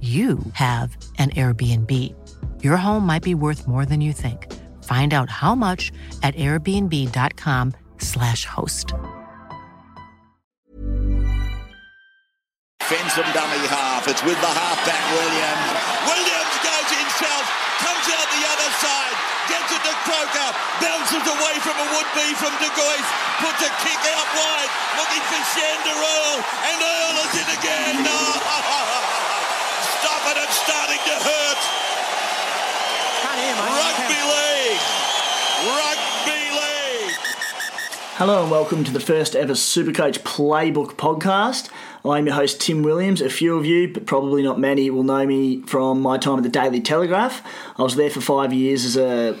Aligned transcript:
you 0.00 0.38
have 0.52 0.96
an 1.18 1.30
Airbnb. 1.30 1.90
Your 2.62 2.76
home 2.76 3.04
might 3.04 3.24
be 3.24 3.34
worth 3.34 3.66
more 3.66 3.84
than 3.84 4.00
you 4.00 4.12
think. 4.12 4.46
Find 4.84 5.12
out 5.12 5.28
how 5.28 5.56
much 5.56 5.90
at 6.22 6.36
airbnb.com/slash 6.36 8.44
host. 8.44 8.94
Fends 12.86 13.16
them 13.18 13.26
dummy 13.34 13.58
half. 13.66 14.06
It's 14.06 14.22
with 14.22 14.38
the 14.40 14.46
halfback, 14.46 15.02
Williams. 15.12 15.66
Williams 16.06 16.56
goes 16.62 16.88
himself, 16.88 17.44
comes 17.82 18.06
out 18.16 18.28
the 18.32 18.46
other 18.48 18.70
side, 18.80 19.12
gets 19.50 19.68
it 19.76 19.82
to 19.82 19.92
Croker, 20.08 20.50
bounces 20.80 21.20
away 21.26 21.58
from 21.60 21.74
a 21.76 21.84
would-be 21.98 22.32
from 22.38 22.54
De 22.62 22.70
Gois, 22.72 23.04
puts 23.44 23.60
a 23.66 23.68
kick 23.84 24.00
out 24.14 24.24
wide, 24.38 24.70
looking 24.96 25.20
for 25.20 25.36
Shander 25.52 25.98
Earl, 26.00 26.40
and 26.64 26.80
Earl 26.80 27.18
is 27.28 27.34
in 27.36 27.44
again. 27.60 28.00
Starting 28.00 28.08
ah, 28.48 28.56
ah, 28.56 28.88
ah, 28.88 29.27
to 31.08 31.14
hurt. 31.14 31.58
Rugby 33.56 34.20
league. 34.34 34.84
Rugby 35.64 36.42
league. 36.52 37.16
Hello 38.16 38.42
and 38.42 38.50
welcome 38.50 38.84
to 38.84 38.92
the 38.92 39.00
first 39.00 39.34
ever 39.34 39.54
Supercoach 39.54 40.18
Playbook 40.18 40.96
podcast. 40.96 41.70
I'm 42.04 42.26
your 42.26 42.34
host 42.34 42.60
Tim 42.60 42.82
Williams. 42.82 43.22
A 43.22 43.30
few 43.30 43.56
of 43.56 43.64
you, 43.64 43.88
but 43.90 44.04
probably 44.04 44.42
not 44.42 44.60
many, 44.60 44.90
will 44.90 45.02
know 45.02 45.26
me 45.26 45.62
from 45.62 46.02
my 46.02 46.18
time 46.18 46.36
at 46.36 46.42
the 46.42 46.50
Daily 46.50 46.82
Telegraph. 46.82 47.42
I 47.78 47.82
was 47.82 47.96
there 47.96 48.10
for 48.10 48.20
five 48.20 48.52
years 48.52 48.84
as 48.84 48.98
a 48.98 49.38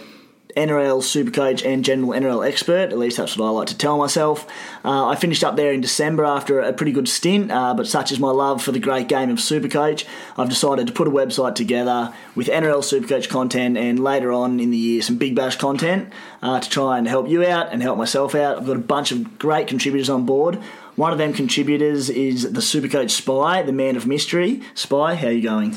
NRL 0.56 1.02
Supercoach 1.02 1.64
and 1.64 1.84
general 1.84 2.10
NRL 2.10 2.46
expert. 2.46 2.90
At 2.90 2.98
least 2.98 3.16
that's 3.16 3.36
what 3.36 3.46
I 3.46 3.50
like 3.50 3.68
to 3.68 3.78
tell 3.78 3.98
myself. 3.98 4.46
Uh, 4.84 5.06
I 5.06 5.16
finished 5.16 5.44
up 5.44 5.56
there 5.56 5.72
in 5.72 5.80
December 5.80 6.24
after 6.24 6.60
a 6.60 6.72
pretty 6.72 6.92
good 6.92 7.08
stint, 7.08 7.50
uh, 7.50 7.74
but 7.74 7.86
such 7.86 8.12
is 8.12 8.18
my 8.18 8.30
love 8.30 8.62
for 8.62 8.72
the 8.72 8.78
great 8.78 9.08
game 9.08 9.30
of 9.30 9.38
Supercoach, 9.38 10.04
I've 10.36 10.48
decided 10.48 10.86
to 10.86 10.92
put 10.92 11.08
a 11.08 11.10
website 11.10 11.54
together 11.54 12.12
with 12.34 12.48
NRL 12.48 12.82
Supercoach 12.82 13.28
content 13.28 13.76
and 13.76 14.02
later 14.02 14.32
on 14.32 14.60
in 14.60 14.70
the 14.70 14.76
year 14.76 15.02
some 15.02 15.16
Big 15.16 15.34
Bash 15.34 15.56
content 15.56 16.12
uh, 16.42 16.60
to 16.60 16.68
try 16.70 16.98
and 16.98 17.08
help 17.08 17.28
you 17.28 17.44
out 17.44 17.72
and 17.72 17.82
help 17.82 17.98
myself 17.98 18.34
out. 18.34 18.58
I've 18.58 18.66
got 18.66 18.76
a 18.76 18.80
bunch 18.80 19.12
of 19.12 19.38
great 19.38 19.68
contributors 19.68 20.10
on 20.10 20.24
board. 20.26 20.56
One 20.96 21.12
of 21.12 21.18
them 21.18 21.32
contributors 21.32 22.10
is 22.10 22.52
the 22.52 22.60
Supercoach 22.60 23.10
Spy, 23.10 23.62
the 23.62 23.72
man 23.72 23.96
of 23.96 24.06
mystery. 24.06 24.62
Spy, 24.74 25.14
how 25.14 25.28
are 25.28 25.30
you 25.30 25.42
going? 25.42 25.76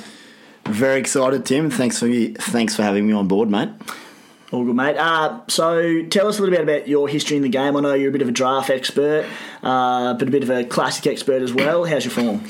Very 0.65 0.99
excited, 0.99 1.45
Tim. 1.45 1.69
Thanks 1.69 1.99
for 1.99 2.07
thanks 2.09 2.75
for 2.75 2.83
having 2.83 3.07
me 3.07 3.13
on 3.13 3.27
board, 3.27 3.49
mate. 3.49 3.69
All 4.51 4.65
good, 4.65 4.75
mate. 4.75 4.97
Uh, 4.97 5.39
so 5.47 6.03
tell 6.03 6.27
us 6.27 6.37
a 6.37 6.41
little 6.41 6.53
bit 6.53 6.61
about 6.61 6.85
your 6.85 7.07
history 7.07 7.37
in 7.37 7.43
the 7.43 7.49
game. 7.49 7.77
I 7.77 7.79
know 7.79 7.93
you're 7.93 8.09
a 8.09 8.11
bit 8.11 8.21
of 8.21 8.27
a 8.27 8.33
draft 8.33 8.69
expert, 8.69 9.25
uh, 9.63 10.13
but 10.15 10.27
a 10.27 10.31
bit 10.31 10.43
of 10.43 10.49
a 10.49 10.65
classic 10.65 11.07
expert 11.07 11.41
as 11.41 11.53
well. 11.53 11.85
How's 11.85 12.03
your 12.03 12.11
form? 12.11 12.43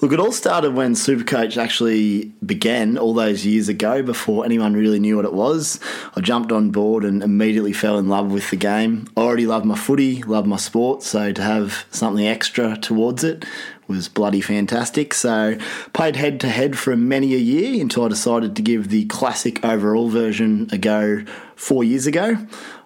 Look, 0.00 0.12
it 0.12 0.20
all 0.20 0.32
started 0.32 0.74
when 0.74 0.92
Supercoach 0.92 1.56
actually 1.56 2.26
began 2.44 2.98
all 2.98 3.14
those 3.14 3.46
years 3.46 3.70
ago 3.70 4.02
before 4.02 4.44
anyone 4.44 4.74
really 4.74 5.00
knew 5.00 5.16
what 5.16 5.24
it 5.24 5.32
was. 5.32 5.80
I 6.14 6.20
jumped 6.20 6.52
on 6.52 6.70
board 6.70 7.02
and 7.02 7.22
immediately 7.22 7.72
fell 7.72 7.98
in 7.98 8.06
love 8.06 8.30
with 8.30 8.50
the 8.50 8.56
game. 8.56 9.08
I 9.16 9.22
already 9.22 9.46
loved 9.46 9.64
my 9.64 9.76
footy, 9.76 10.22
loved 10.22 10.46
my 10.46 10.58
sport, 10.58 11.02
so 11.02 11.32
to 11.32 11.42
have 11.42 11.86
something 11.90 12.26
extra 12.26 12.76
towards 12.76 13.24
it 13.24 13.46
was 13.88 14.08
bloody 14.08 14.40
fantastic. 14.40 15.14
So 15.14 15.56
played 15.92 16.16
head 16.16 16.40
to 16.40 16.48
head 16.48 16.76
for 16.76 16.94
many 16.96 17.34
a 17.34 17.38
year 17.38 17.80
until 17.80 18.04
I 18.04 18.08
decided 18.08 18.54
to 18.56 18.62
give 18.62 18.90
the 18.90 19.06
classic 19.06 19.64
overall 19.64 20.08
version 20.08 20.68
a 20.72 20.78
go 20.78 21.24
four 21.54 21.84
years 21.84 22.06
ago. 22.06 22.36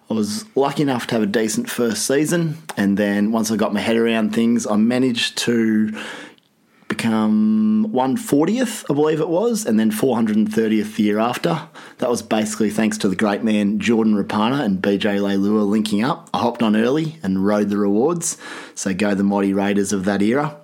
I 0.09 0.13
was 0.13 0.45
lucky 0.55 0.83
enough 0.83 1.07
to 1.07 1.15
have 1.15 1.23
a 1.23 1.27
decent 1.27 1.69
first 1.69 2.05
season, 2.05 2.57
and 2.75 2.97
then 2.97 3.31
once 3.31 3.49
I 3.49 3.55
got 3.55 3.73
my 3.73 3.79
head 3.79 3.95
around 3.95 4.35
things, 4.35 4.67
I 4.67 4.75
managed 4.75 5.37
to 5.39 5.97
become 6.91 7.87
140th, 7.93 8.83
I 8.89 8.93
believe 8.93 9.21
it 9.21 9.29
was, 9.29 9.65
and 9.65 9.79
then 9.79 9.91
430th 9.91 10.95
the 10.97 11.03
year 11.03 11.19
after. 11.19 11.69
That 11.99 12.09
was 12.09 12.21
basically 12.21 12.69
thanks 12.69 12.97
to 12.99 13.07
the 13.07 13.15
great 13.15 13.43
man 13.43 13.79
Jordan 13.79 14.13
Rapana 14.13 14.61
and 14.61 14.81
BJ 14.81 15.19
Leilua 15.19 15.65
linking 15.65 16.03
up. 16.03 16.29
I 16.33 16.39
hopped 16.39 16.61
on 16.61 16.75
early 16.75 17.17
and 17.23 17.45
rode 17.45 17.69
the 17.69 17.77
rewards, 17.77 18.37
so 18.75 18.93
go 18.93 19.15
the 19.15 19.23
mighty 19.23 19.53
Raiders 19.53 19.93
of 19.93 20.03
that 20.03 20.21
era. 20.21 20.57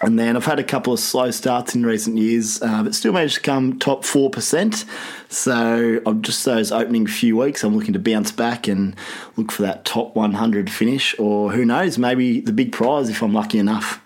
And 0.00 0.18
then 0.18 0.36
I've 0.36 0.46
had 0.46 0.58
a 0.58 0.64
couple 0.64 0.94
of 0.94 1.00
slow 1.00 1.30
starts 1.30 1.74
in 1.74 1.84
recent 1.84 2.16
years, 2.16 2.62
uh, 2.62 2.82
but 2.82 2.94
still 2.94 3.12
managed 3.12 3.34
to 3.36 3.40
come 3.42 3.78
top 3.78 4.04
4%. 4.04 4.84
So 5.28 6.00
I'm 6.06 6.22
just 6.22 6.44
those 6.46 6.72
opening 6.72 7.06
few 7.06 7.36
weeks, 7.36 7.62
I'm 7.62 7.76
looking 7.76 7.92
to 7.92 7.98
bounce 7.98 8.32
back 8.32 8.68
and 8.68 8.96
look 9.36 9.52
for 9.52 9.62
that 9.62 9.84
top 9.84 10.16
100 10.16 10.70
finish, 10.70 11.14
or 11.18 11.52
who 11.52 11.66
knows, 11.66 11.98
maybe 11.98 12.40
the 12.40 12.52
big 12.52 12.72
prize 12.72 13.10
if 13.10 13.22
I'm 13.22 13.34
lucky 13.34 13.58
enough. 13.58 14.02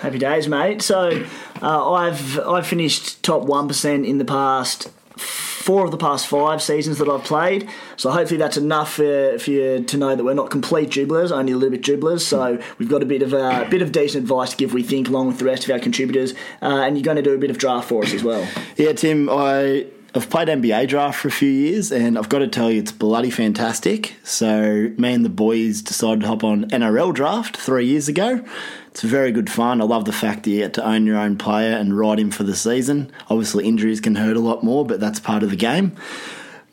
Happy 0.00 0.18
days, 0.18 0.48
mate. 0.48 0.82
So 0.82 1.26
uh, 1.60 1.92
I've 1.92 2.38
I've 2.40 2.66
finished 2.66 3.22
top 3.22 3.42
one 3.42 3.68
percent 3.68 4.06
in 4.06 4.18
the 4.18 4.24
past 4.24 4.90
four 5.16 5.84
of 5.84 5.90
the 5.90 5.98
past 5.98 6.26
five 6.26 6.62
seasons 6.62 6.98
that 6.98 7.08
I've 7.08 7.22
played. 7.22 7.68
So 7.96 8.10
hopefully 8.10 8.38
that's 8.38 8.56
enough 8.56 8.94
for, 8.94 9.38
for 9.38 9.50
you 9.50 9.84
to 9.84 9.96
know 9.98 10.16
that 10.16 10.24
we're 10.24 10.34
not 10.34 10.50
complete 10.50 10.88
dribblers, 10.88 11.30
only 11.30 11.52
a 11.52 11.56
little 11.56 11.76
bit 11.76 11.82
dribblers. 11.82 12.20
So 12.22 12.58
we've 12.78 12.88
got 12.88 13.02
a 13.02 13.06
bit 13.06 13.20
of 13.20 13.34
a 13.34 13.66
bit 13.70 13.82
of 13.82 13.92
decent 13.92 14.22
advice 14.22 14.50
to 14.50 14.56
give, 14.56 14.72
we 14.72 14.82
think, 14.82 15.08
along 15.08 15.28
with 15.28 15.38
the 15.38 15.44
rest 15.44 15.64
of 15.64 15.70
our 15.70 15.78
contributors. 15.78 16.32
Uh, 16.62 16.82
and 16.84 16.96
you're 16.96 17.04
going 17.04 17.18
to 17.18 17.22
do 17.22 17.34
a 17.34 17.38
bit 17.38 17.50
of 17.50 17.58
draft 17.58 17.88
for 17.88 18.02
us 18.02 18.14
as 18.14 18.24
well. 18.24 18.48
Yeah, 18.76 18.94
Tim, 18.94 19.28
I 19.30 19.86
I've 20.14 20.28
played 20.28 20.48
NBA 20.48 20.88
draft 20.88 21.20
for 21.20 21.28
a 21.28 21.30
few 21.30 21.50
years, 21.50 21.92
and 21.92 22.18
I've 22.18 22.28
got 22.28 22.40
to 22.40 22.48
tell 22.48 22.70
you, 22.70 22.80
it's 22.80 22.90
bloody 22.90 23.30
fantastic. 23.30 24.16
So, 24.24 24.92
me 24.96 25.14
and 25.14 25.24
the 25.24 25.28
boys 25.28 25.82
decided 25.82 26.22
to 26.22 26.26
hop 26.26 26.42
on 26.42 26.68
NRL 26.70 27.14
draft 27.14 27.56
three 27.56 27.86
years 27.86 28.08
ago. 28.08 28.44
It's 28.90 29.02
very 29.02 29.30
good 29.30 29.50
fun. 29.50 29.80
I 29.80 29.84
love 29.84 30.04
the 30.04 30.12
fact 30.12 30.42
that 30.42 30.50
you 30.50 30.58
get 30.58 30.74
to 30.74 30.84
own 30.84 31.06
your 31.06 31.16
own 31.16 31.36
player 31.36 31.76
and 31.76 31.96
ride 31.96 32.18
him 32.18 32.30
for 32.30 32.42
the 32.42 32.56
season. 32.56 33.12
Obviously, 33.28 33.66
injuries 33.66 34.00
can 34.00 34.16
hurt 34.16 34.36
a 34.36 34.40
lot 34.40 34.64
more, 34.64 34.84
but 34.84 34.98
that's 34.98 35.20
part 35.20 35.42
of 35.42 35.50
the 35.50 35.56
game. 35.56 35.96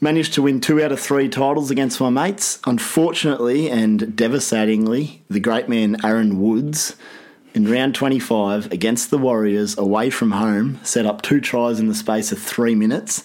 Managed 0.01 0.33
to 0.33 0.41
win 0.41 0.59
two 0.59 0.83
out 0.83 0.91
of 0.91 0.99
three 0.99 1.29
titles 1.29 1.71
against 1.71 1.99
my 2.01 2.09
mates. 2.09 2.59
Unfortunately 2.65 3.69
and 3.69 4.15
devastatingly, 4.15 5.23
the 5.29 5.39
great 5.39 5.69
man 5.69 5.97
Aaron 6.03 6.39
Woods 6.41 6.95
in 7.53 7.69
round 7.69 7.95
25 7.95 8.71
against 8.71 9.09
the 9.09 9.17
Warriors 9.17 9.77
away 9.77 10.09
from 10.09 10.31
home 10.31 10.79
set 10.83 11.05
up 11.05 11.21
two 11.21 11.41
tries 11.41 11.79
in 11.79 11.87
the 11.87 11.95
space 11.95 12.31
of 12.31 12.39
three 12.39 12.75
minutes. 12.75 13.23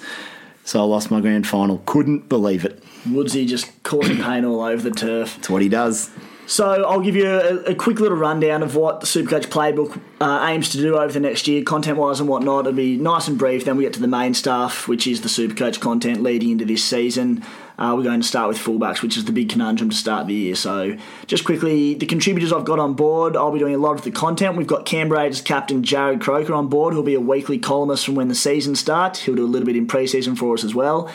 So 0.65 0.81
I 0.81 0.85
lost 0.85 1.11
my 1.11 1.21
grand 1.21 1.47
final. 1.47 1.83
Couldn't 1.87 2.29
believe 2.29 2.65
it. 2.65 2.83
Woodsy 3.07 3.47
just 3.47 3.71
causing 3.83 4.17
pain 4.23 4.45
all 4.45 4.61
over 4.61 4.83
the 4.83 4.95
turf. 4.95 5.35
That's 5.37 5.51
what 5.51 5.61
he 5.61 5.69
does. 5.69 6.11
So 6.47 6.85
I'll 6.85 7.01
give 7.01 7.17
you 7.17 7.27
a, 7.27 7.57
a, 7.71 7.75
quick 7.75 8.01
little 8.01 8.19
rundown 8.19 8.63
of 8.63 8.75
what 8.75 9.01
the 9.01 9.07
Supercoach 9.07 9.47
playbook 9.47 10.01
uh, 10.21 10.47
aims 10.49 10.71
to 10.71 10.79
do 10.79 10.97
over 10.97 11.13
the 11.13 11.21
next 11.21 11.47
year, 11.47 11.63
content-wise 11.63 12.21
and 12.21 12.29
whatnot. 12.29 12.67
It'll 12.67 12.73
be 12.73 12.97
nice 12.97 13.29
and 13.29 13.39
brief. 13.39 13.65
Then 13.65 13.77
we 13.77 13.85
get 13.85 13.93
to 13.95 14.01
the 14.01 14.09
main 14.09 14.35
stuff, 14.35 14.89
which 14.89 15.07
is 15.07 15.21
the 15.21 15.29
Supercoach 15.29 15.81
content 15.81 16.23
leading 16.23 16.51
into 16.51 16.65
this 16.65 16.85
season. 16.85 17.45
Uh, 17.79 17.95
we're 17.97 18.03
going 18.03 18.21
to 18.21 18.27
start 18.27 18.49
with 18.49 18.59
fullbacks, 18.59 19.03
which 19.03 19.17
is 19.17 19.25
the 19.25 19.33
big 19.33 19.49
conundrum 19.49 19.91
to 19.91 19.97
start 19.97 20.27
the 20.27 20.35
year. 20.35 20.55
So, 20.55 20.97
just 21.27 21.45
quickly, 21.45 21.95
the 21.95 22.07
contributors 22.07 22.53
I've 22.53 22.65
got 22.65 22.79
on 22.79 22.95
board, 22.95 23.37
I'll 23.37 23.53
be 23.53 23.59
doing 23.59 23.75
a 23.75 23.79
lot 23.79 23.95
of 23.95 24.03
the 24.03 24.11
content. 24.11 24.57
We've 24.57 24.67
got 24.67 24.85
Canberra 24.85 25.23
Raiders 25.23 25.41
captain 25.41 25.83
Jarrod 25.83 26.21
Croker 26.21 26.55
on 26.55 26.69
board, 26.69 26.93
who'll 26.93 27.03
be 27.03 27.15
a 27.15 27.21
weekly 27.21 27.59
columnist 27.59 28.05
from 28.05 28.15
when 28.15 28.29
the 28.29 28.35
season 28.35 28.75
starts. 28.77 29.23
He'll 29.23 29.35
do 29.35 29.45
a 29.45 29.49
little 29.49 29.67
bit 29.67 29.77
in 29.77 29.87
pre-season 29.87 30.37
for 30.37 30.55
us 30.55 30.65
as 30.65 30.75
well. 30.75 31.11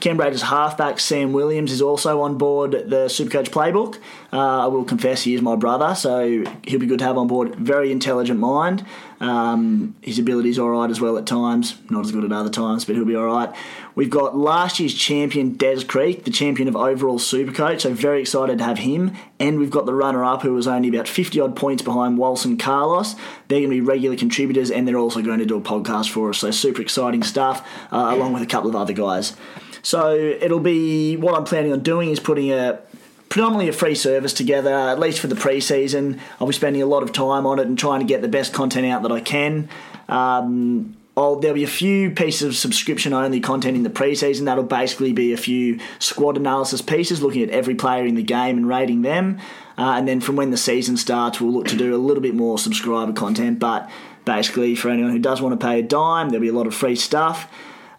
Canberra 0.00 0.28
Raiders 0.28 0.42
halfback 0.42 0.98
Sam 0.98 1.32
Williams 1.32 1.72
is 1.72 1.82
also 1.82 2.22
on 2.22 2.38
board 2.38 2.72
the 2.72 3.06
Supercoach 3.06 3.50
playbook. 3.50 3.98
Uh, 4.32 4.64
I 4.64 4.66
will 4.66 4.84
confess 4.84 5.22
he 5.22 5.34
is 5.34 5.42
my 5.42 5.56
brother, 5.56 5.94
so 5.94 6.44
he'll 6.66 6.80
be 6.80 6.86
good 6.86 7.00
to 7.00 7.04
have 7.04 7.18
on 7.18 7.26
board. 7.26 7.54
Very 7.56 7.92
intelligent 7.92 8.40
mind. 8.40 8.84
Um, 9.20 9.94
his 10.00 10.18
ability's 10.18 10.58
all 10.58 10.70
right 10.70 10.90
as 10.90 10.98
well 10.98 11.18
at 11.18 11.26
times, 11.26 11.76
not 11.90 12.06
as 12.06 12.12
good 12.12 12.24
at 12.24 12.32
other 12.32 12.48
times, 12.48 12.86
but 12.86 12.96
he'll 12.96 13.04
be 13.04 13.16
all 13.16 13.26
right. 13.26 13.54
We've 13.94 14.08
got 14.08 14.34
last 14.34 14.80
year's 14.80 14.94
champion 14.94 15.56
Des 15.56 15.84
Creek, 15.84 16.24
the 16.24 16.30
champion 16.30 16.68
of 16.68 16.76
overall 16.76 17.18
Supercoach, 17.18 17.82
so 17.82 17.92
very 17.92 18.22
excited 18.22 18.56
to 18.58 18.64
have 18.64 18.78
him. 18.78 19.12
And 19.38 19.58
we've 19.58 19.70
got 19.70 19.84
the 19.84 19.94
runner-up 19.94 20.40
who 20.40 20.54
was 20.54 20.66
only 20.66 20.88
about 20.88 21.06
50 21.06 21.38
odd 21.38 21.54
points 21.54 21.82
behind 21.82 22.18
Walson 22.18 22.58
Carlos. 22.58 23.14
They're 23.48 23.60
going 23.60 23.64
to 23.64 23.76
be 23.76 23.80
regular 23.82 24.16
contributors, 24.16 24.70
and 24.70 24.88
they're 24.88 24.96
also 24.96 25.20
going 25.20 25.40
to 25.40 25.46
do 25.46 25.58
a 25.58 25.60
podcast 25.60 26.08
for 26.10 26.30
us. 26.30 26.38
So 26.38 26.50
super 26.50 26.80
exciting 26.80 27.22
stuff, 27.22 27.66
uh, 27.92 28.12
along 28.14 28.32
with 28.32 28.42
a 28.42 28.46
couple 28.46 28.70
of 28.70 28.76
other 28.76 28.94
guys. 28.94 29.36
So 29.82 30.14
it'll 30.14 30.60
be 30.60 31.16
what 31.16 31.34
I'm 31.34 31.44
planning 31.44 31.72
on 31.72 31.80
doing 31.80 32.10
is 32.10 32.20
putting 32.20 32.52
a 32.52 32.80
predominantly 33.28 33.68
a 33.68 33.72
free 33.72 33.94
service 33.94 34.32
together, 34.32 34.72
at 34.72 34.98
least 34.98 35.20
for 35.20 35.28
the 35.28 35.36
pre-season. 35.36 36.20
I'll 36.40 36.48
be 36.48 36.52
spending 36.52 36.82
a 36.82 36.86
lot 36.86 37.02
of 37.02 37.12
time 37.12 37.46
on 37.46 37.58
it 37.58 37.66
and 37.66 37.78
trying 37.78 38.00
to 38.00 38.06
get 38.06 38.22
the 38.22 38.28
best 38.28 38.52
content 38.52 38.86
out 38.86 39.02
that 39.02 39.12
I 39.12 39.20
can. 39.20 39.68
Um, 40.08 40.96
I'll, 41.16 41.36
there'll 41.36 41.54
be 41.54 41.64
a 41.64 41.68
few 41.68 42.10
pieces 42.10 42.42
of 42.42 42.56
subscription 42.56 43.12
only 43.12 43.40
content 43.40 43.76
in 43.76 43.82
the 43.82 43.90
preseason. 43.90 44.46
That'll 44.46 44.64
basically 44.64 45.12
be 45.12 45.32
a 45.32 45.36
few 45.36 45.78
squad 45.98 46.36
analysis 46.36 46.82
pieces, 46.82 47.22
looking 47.22 47.42
at 47.42 47.50
every 47.50 47.74
player 47.74 48.04
in 48.04 48.14
the 48.14 48.22
game 48.22 48.56
and 48.56 48.68
rating 48.68 49.02
them. 49.02 49.38
Uh, 49.78 49.94
and 49.96 50.08
then 50.08 50.20
from 50.20 50.36
when 50.36 50.50
the 50.50 50.56
season 50.56 50.96
starts, 50.96 51.40
we'll 51.40 51.52
look 51.52 51.68
to 51.68 51.76
do 51.76 51.94
a 51.94 51.98
little 51.98 52.22
bit 52.22 52.34
more 52.34 52.58
subscriber 52.58 53.12
content. 53.12 53.58
But 53.58 53.88
basically, 54.24 54.74
for 54.74 54.88
anyone 54.88 55.12
who 55.12 55.18
does 55.18 55.40
want 55.40 55.58
to 55.58 55.64
pay 55.64 55.80
a 55.80 55.82
dime, 55.82 56.30
there'll 56.30 56.42
be 56.42 56.48
a 56.48 56.52
lot 56.52 56.66
of 56.66 56.74
free 56.74 56.96
stuff. 56.96 57.50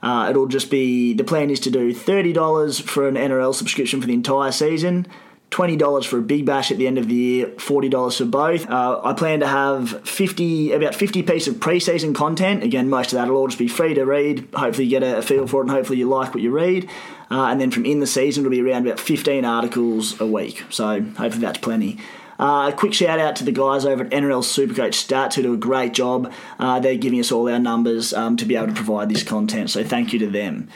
Uh, 0.01 0.27
it'll 0.30 0.48
just 0.48 0.71
be 0.71 1.13
the 1.13 1.24
plan 1.24 1.50
is 1.50 1.59
to 1.62 1.71
do 1.71 1.94
$30 1.94 2.81
for 2.81 3.07
an 3.07 3.15
NRL 3.15 3.53
subscription 3.53 4.01
for 4.01 4.07
the 4.07 4.13
entire 4.13 4.51
season. 4.51 5.07
$20 5.51 6.06
for 6.06 6.18
a 6.18 6.21
big 6.21 6.45
bash 6.45 6.71
at 6.71 6.77
the 6.77 6.88
end 6.88 6.98
of 6.98 7.09
the 7.09 7.13
year, 7.13 7.48
$40 7.48 8.18
for 8.18 8.25
both. 8.25 8.69
Uh, 8.69 9.01
I 9.03 9.12
plan 9.12 9.42
to 9.42 9.48
have 9.48 10.07
50, 10.07 10.71
about 10.71 10.95
50 10.95 11.24
pieces 11.24 11.53
of 11.53 11.59
preseason 11.59 12.15
content. 12.15 12.63
Again, 12.63 12.89
most 12.89 13.12
of 13.12 13.18
that 13.18 13.27
will 13.27 13.36
all 13.36 13.48
just 13.48 13.59
be 13.59 13.68
free 13.68 13.94
to 13.94 14.06
read. 14.06 14.48
Hopefully, 14.53 14.86
you 14.86 15.00
get 15.00 15.03
a 15.03 15.21
feel 15.21 15.48
for 15.48 15.59
it 15.59 15.63
and 15.65 15.71
hopefully 15.71 16.00
you 16.00 16.07
like 16.07 16.33
what 16.33 16.42
you 16.42 16.51
read. 16.51 16.89
Uh, 17.30 17.48
and 17.48 17.59
then 17.59 17.69
from 17.69 17.86
in 17.86 18.00
the 18.00 18.07
season, 18.07 18.45
it'll 18.45 18.51
be 18.51 18.62
around 18.62 18.88
about 18.88 19.00
15 19.00 19.44
articles 19.44 20.19
a 20.21 20.25
week. 20.25 20.63
So 20.69 21.01
hopefully, 21.01 21.42
that's 21.42 21.59
plenty. 21.59 21.98
Uh, 22.42 22.72
a 22.74 22.76
quick 22.76 22.94
shout 22.94 23.20
out 23.20 23.36
to 23.36 23.44
the 23.44 23.52
guys 23.52 23.86
over 23.86 24.04
at 24.04 24.10
NRL 24.10 24.42
Supercoach 24.42 24.96
Stats 24.96 25.36
who 25.36 25.44
do 25.44 25.54
a 25.54 25.58
great 25.58 25.94
job. 25.94 26.34
Uh, 26.58 26.80
they're 26.80 26.98
giving 26.98 27.20
us 27.20 27.32
all 27.32 27.48
our 27.48 27.60
numbers 27.60 28.14
um, 28.14 28.36
to 28.38 28.46
be 28.46 28.56
able 28.56 28.68
to 28.68 28.74
provide 28.74 29.10
this 29.10 29.22
content, 29.22 29.70
so 29.70 29.84
thank 29.84 30.12
you 30.12 30.20
to 30.20 30.28
them. 30.28 30.68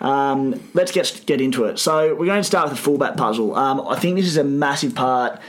Um, 0.00 0.60
let's 0.74 0.92
get 0.92 1.22
get 1.26 1.40
into 1.40 1.64
it. 1.64 1.78
So 1.78 2.14
we're 2.14 2.26
going 2.26 2.40
to 2.40 2.44
start 2.44 2.68
with 2.68 2.78
the 2.78 2.82
fullback 2.82 3.16
puzzle. 3.16 3.56
Um, 3.56 3.80
I 3.80 3.98
think 3.98 4.16
this 4.16 4.26
is 4.26 4.36
a 4.36 4.44
massive 4.44 4.94
part 4.94 5.40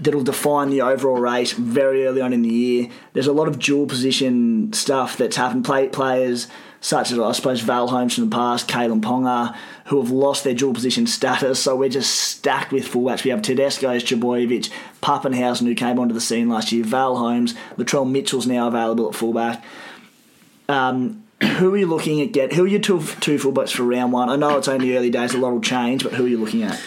that'll 0.00 0.24
define 0.24 0.70
the 0.70 0.82
overall 0.82 1.20
race 1.20 1.52
very 1.52 2.04
early 2.04 2.20
on 2.20 2.32
in 2.32 2.42
the 2.42 2.48
year. 2.48 2.88
There's 3.12 3.28
a 3.28 3.32
lot 3.32 3.46
of 3.46 3.60
dual 3.60 3.86
position 3.86 4.72
stuff 4.72 5.16
that's 5.16 5.36
happened. 5.36 5.64
Play, 5.64 5.88
players 5.88 6.48
such 6.82 7.12
as 7.12 7.18
I 7.18 7.30
suppose 7.30 7.60
Val 7.60 7.88
Holmes 7.88 8.16
from 8.16 8.28
the 8.28 8.36
past, 8.36 8.68
Kalyn 8.68 9.00
Ponga, 9.00 9.56
who 9.86 10.02
have 10.02 10.10
lost 10.10 10.42
their 10.42 10.52
dual 10.52 10.74
position 10.74 11.06
status. 11.06 11.62
So 11.62 11.76
we're 11.76 11.88
just 11.88 12.12
stacked 12.12 12.72
with 12.72 12.88
fullbacks. 12.88 13.24
We 13.24 13.30
have 13.30 13.40
Tedesco's, 13.40 14.02
Trbojevic, 14.02 14.68
Papenhuyzen, 15.00 15.64
who 15.64 15.76
came 15.76 16.00
onto 16.00 16.12
the 16.12 16.20
scene 16.20 16.48
last 16.48 16.72
year, 16.72 16.84
Val 16.84 17.16
Holmes, 17.16 17.54
Latrell 17.76 18.10
Mitchell's 18.10 18.48
now 18.48 18.66
available 18.66 19.08
at 19.08 19.14
fullback. 19.14 19.64
Um, 20.68 21.22
who 21.40 21.72
are 21.72 21.78
you 21.78 21.86
looking 21.86 22.20
at 22.20 22.32
get? 22.32 22.52
Who 22.52 22.64
are 22.64 22.68
your 22.68 22.80
two, 22.80 23.00
two 23.20 23.38
fullbacks 23.38 23.70
for 23.70 23.84
round 23.84 24.12
one? 24.12 24.28
I 24.28 24.34
know 24.34 24.58
it's 24.58 24.68
only 24.68 24.96
early 24.96 25.10
days, 25.10 25.34
a 25.34 25.38
lot 25.38 25.52
will 25.52 25.60
change, 25.60 26.02
but 26.02 26.14
who 26.14 26.24
are 26.24 26.28
you 26.28 26.38
looking 26.38 26.64
at? 26.64 26.80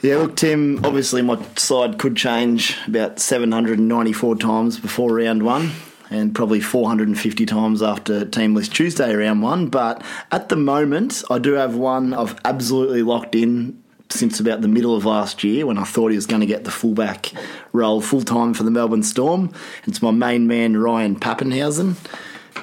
Yeah, 0.00 0.16
look, 0.16 0.34
Tim, 0.34 0.84
obviously 0.84 1.22
my 1.22 1.40
side 1.54 1.98
could 1.98 2.16
change 2.16 2.76
about 2.88 3.20
794 3.20 4.34
times 4.34 4.80
before 4.80 5.14
round 5.14 5.44
one 5.44 5.70
and 6.12 6.34
probably 6.34 6.60
450 6.60 7.46
times 7.46 7.82
after 7.82 8.24
Team 8.24 8.54
List 8.54 8.74
Tuesday 8.74 9.14
round 9.14 9.42
one. 9.42 9.68
But 9.68 10.02
at 10.30 10.48
the 10.48 10.56
moment, 10.56 11.22
I 11.30 11.38
do 11.38 11.52
have 11.54 11.74
one 11.74 12.14
I've 12.14 12.38
absolutely 12.44 13.02
locked 13.02 13.34
in 13.34 13.82
since 14.10 14.38
about 14.40 14.60
the 14.60 14.68
middle 14.68 14.94
of 14.94 15.04
last 15.04 15.42
year 15.42 15.66
when 15.66 15.78
I 15.78 15.84
thought 15.84 16.10
he 16.10 16.16
was 16.16 16.26
going 16.26 16.40
to 16.40 16.46
get 16.46 16.64
the 16.64 16.70
fullback 16.70 17.32
role 17.72 18.00
full 18.00 18.22
time 18.22 18.52
for 18.54 18.62
the 18.62 18.70
Melbourne 18.70 19.02
Storm. 19.02 19.50
It's 19.84 20.02
my 20.02 20.10
main 20.10 20.46
man, 20.46 20.76
Ryan 20.76 21.18
Papenhuyzen. 21.18 21.96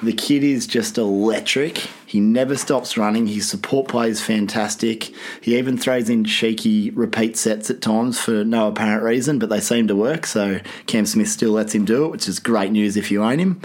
The 0.02 0.12
kid 0.14 0.42
is 0.42 0.66
just 0.66 0.96
electric. 0.96 1.78
He 2.06 2.20
never 2.20 2.56
stops 2.56 2.96
running. 2.96 3.26
His 3.26 3.48
support 3.48 3.86
play 3.88 4.08
is 4.08 4.22
fantastic. 4.22 5.12
He 5.42 5.58
even 5.58 5.76
throws 5.76 6.08
in 6.08 6.24
cheeky 6.24 6.90
repeat 6.90 7.36
sets 7.36 7.68
at 7.68 7.82
times 7.82 8.18
for 8.18 8.42
no 8.44 8.68
apparent 8.68 9.02
reason, 9.02 9.38
but 9.38 9.50
they 9.50 9.60
seem 9.60 9.88
to 9.88 9.96
work. 9.96 10.26
So 10.26 10.60
Cam 10.86 11.04
Smith 11.04 11.28
still 11.28 11.52
lets 11.52 11.74
him 11.74 11.84
do 11.84 12.06
it, 12.06 12.10
which 12.12 12.28
is 12.28 12.38
great 12.38 12.72
news 12.72 12.96
if 12.96 13.10
you 13.10 13.22
own 13.22 13.38
him. 13.38 13.60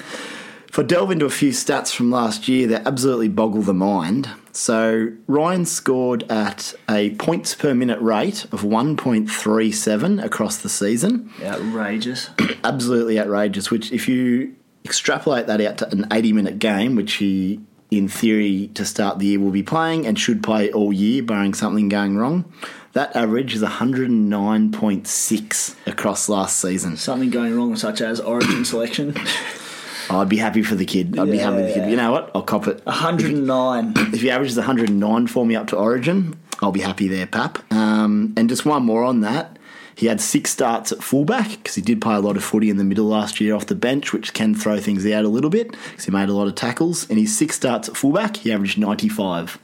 If 0.68 0.80
I 0.80 0.84
delve 0.84 1.12
into 1.12 1.26
a 1.26 1.30
few 1.30 1.52
stats 1.52 1.96
from 1.96 2.12
last 2.12 2.50
year, 2.50 2.68
they 2.68 2.76
absolutely 2.76 3.30
boggle 3.30 3.62
the 3.62 3.74
mind. 3.74 4.30
So 4.52 5.14
Ryan 5.26 5.66
scored 5.66 6.30
at 6.30 6.74
a 6.90 7.12
points 7.12 7.56
per 7.56 7.74
minute 7.74 8.02
rate 8.02 8.44
of 8.52 8.64
1.37 8.64 10.22
across 10.22 10.58
the 10.58 10.68
season. 10.68 11.31
Outrageous. 11.42 12.30
Absolutely 12.66 13.18
outrageous, 13.18 13.72
which 13.72 13.94
if 13.94 14.10
you 14.10 14.54
extrapolate 14.86 15.48
that 15.48 15.60
out 15.62 15.78
to 15.80 15.90
an 15.92 16.06
80 16.12 16.34
minute 16.34 16.60
game, 16.60 16.96
which 16.96 17.14
he, 17.14 17.60
in 17.92 18.08
theory, 18.08 18.70
to 18.76 18.86
start 18.86 19.18
the 19.20 19.26
year 19.26 19.40
will 19.40 19.52
be 19.52 19.64
playing 19.64 20.06
and 20.06 20.18
should 20.18 20.42
play 20.44 20.72
all 20.72 20.94
year, 20.94 21.22
barring 21.24 21.54
something 21.54 21.90
going 21.90 22.16
wrong. 22.18 22.46
That 22.94 23.14
average 23.16 23.54
is 23.56 23.62
109.6 23.62 25.76
across 25.88 26.30
last 26.30 26.62
season. 26.62 26.96
Something 26.96 27.30
going 27.30 27.58
wrong, 27.58 27.76
such 27.76 28.00
as 28.00 28.22
origin 28.22 28.64
selection. 28.66 29.14
I'd 30.10 30.30
be 30.30 30.38
happy 30.38 30.62
for 30.62 30.76
the 30.76 30.86
kid. 30.86 31.20
I'd 31.20 31.30
be 31.30 31.40
happy 31.40 31.58
with 31.58 31.74
the 31.74 31.81
kid. 31.81 31.90
You 31.90 31.98
know 31.98 32.12
what? 32.12 32.31
I'll 32.34 32.44
cop 32.44 32.68
it. 32.68 32.86
109. 32.86 33.94
If 34.14 34.22
he 34.22 34.30
averages 34.30 34.56
109 34.56 35.28
for 35.28 35.46
me 35.46 35.58
up 35.58 35.68
to 35.68 35.76
Origin, 35.76 36.38
I'll 36.62 36.72
be 36.72 36.80
happy 36.81 37.10
there, 37.10 37.28
Pap. 37.28 37.60
Um, 37.74 38.34
and 38.38 38.48
just 38.48 38.66
one 38.66 38.84
more 38.84 39.04
on 39.04 39.20
that. 39.22 39.58
He 39.95 40.07
had 40.07 40.19
six 40.19 40.51
starts 40.51 40.92
at 40.92 41.01
fullback 41.01 41.50
because 41.51 41.75
he 41.75 41.81
did 41.81 42.01
play 42.01 42.15
a 42.15 42.19
lot 42.19 42.36
of 42.36 42.44
footy 42.44 42.69
in 42.69 42.77
the 42.77 42.83
middle 42.83 43.06
last 43.06 43.39
year 43.39 43.56
off 43.56 43.68
the 43.68 43.75
bench, 43.75 44.12
which 44.12 44.33
can 44.33 44.53
throw 44.53 44.80
things 44.80 45.06
out 45.06 45.24
a 45.24 45.30
little 45.30 45.50
bit 45.50 45.71
because 45.71 46.06
he 46.06 46.12
made 46.12 46.30
a 46.30 46.33
lot 46.33 46.47
of 46.47 46.56
tackles. 46.56 47.09
And 47.09 47.18
his 47.18 47.36
six 47.36 47.56
starts 47.56 47.88
at 47.88 47.95
fullback, 47.95 48.38
he 48.38 48.51
averaged 48.51 48.77
95. 48.77 49.57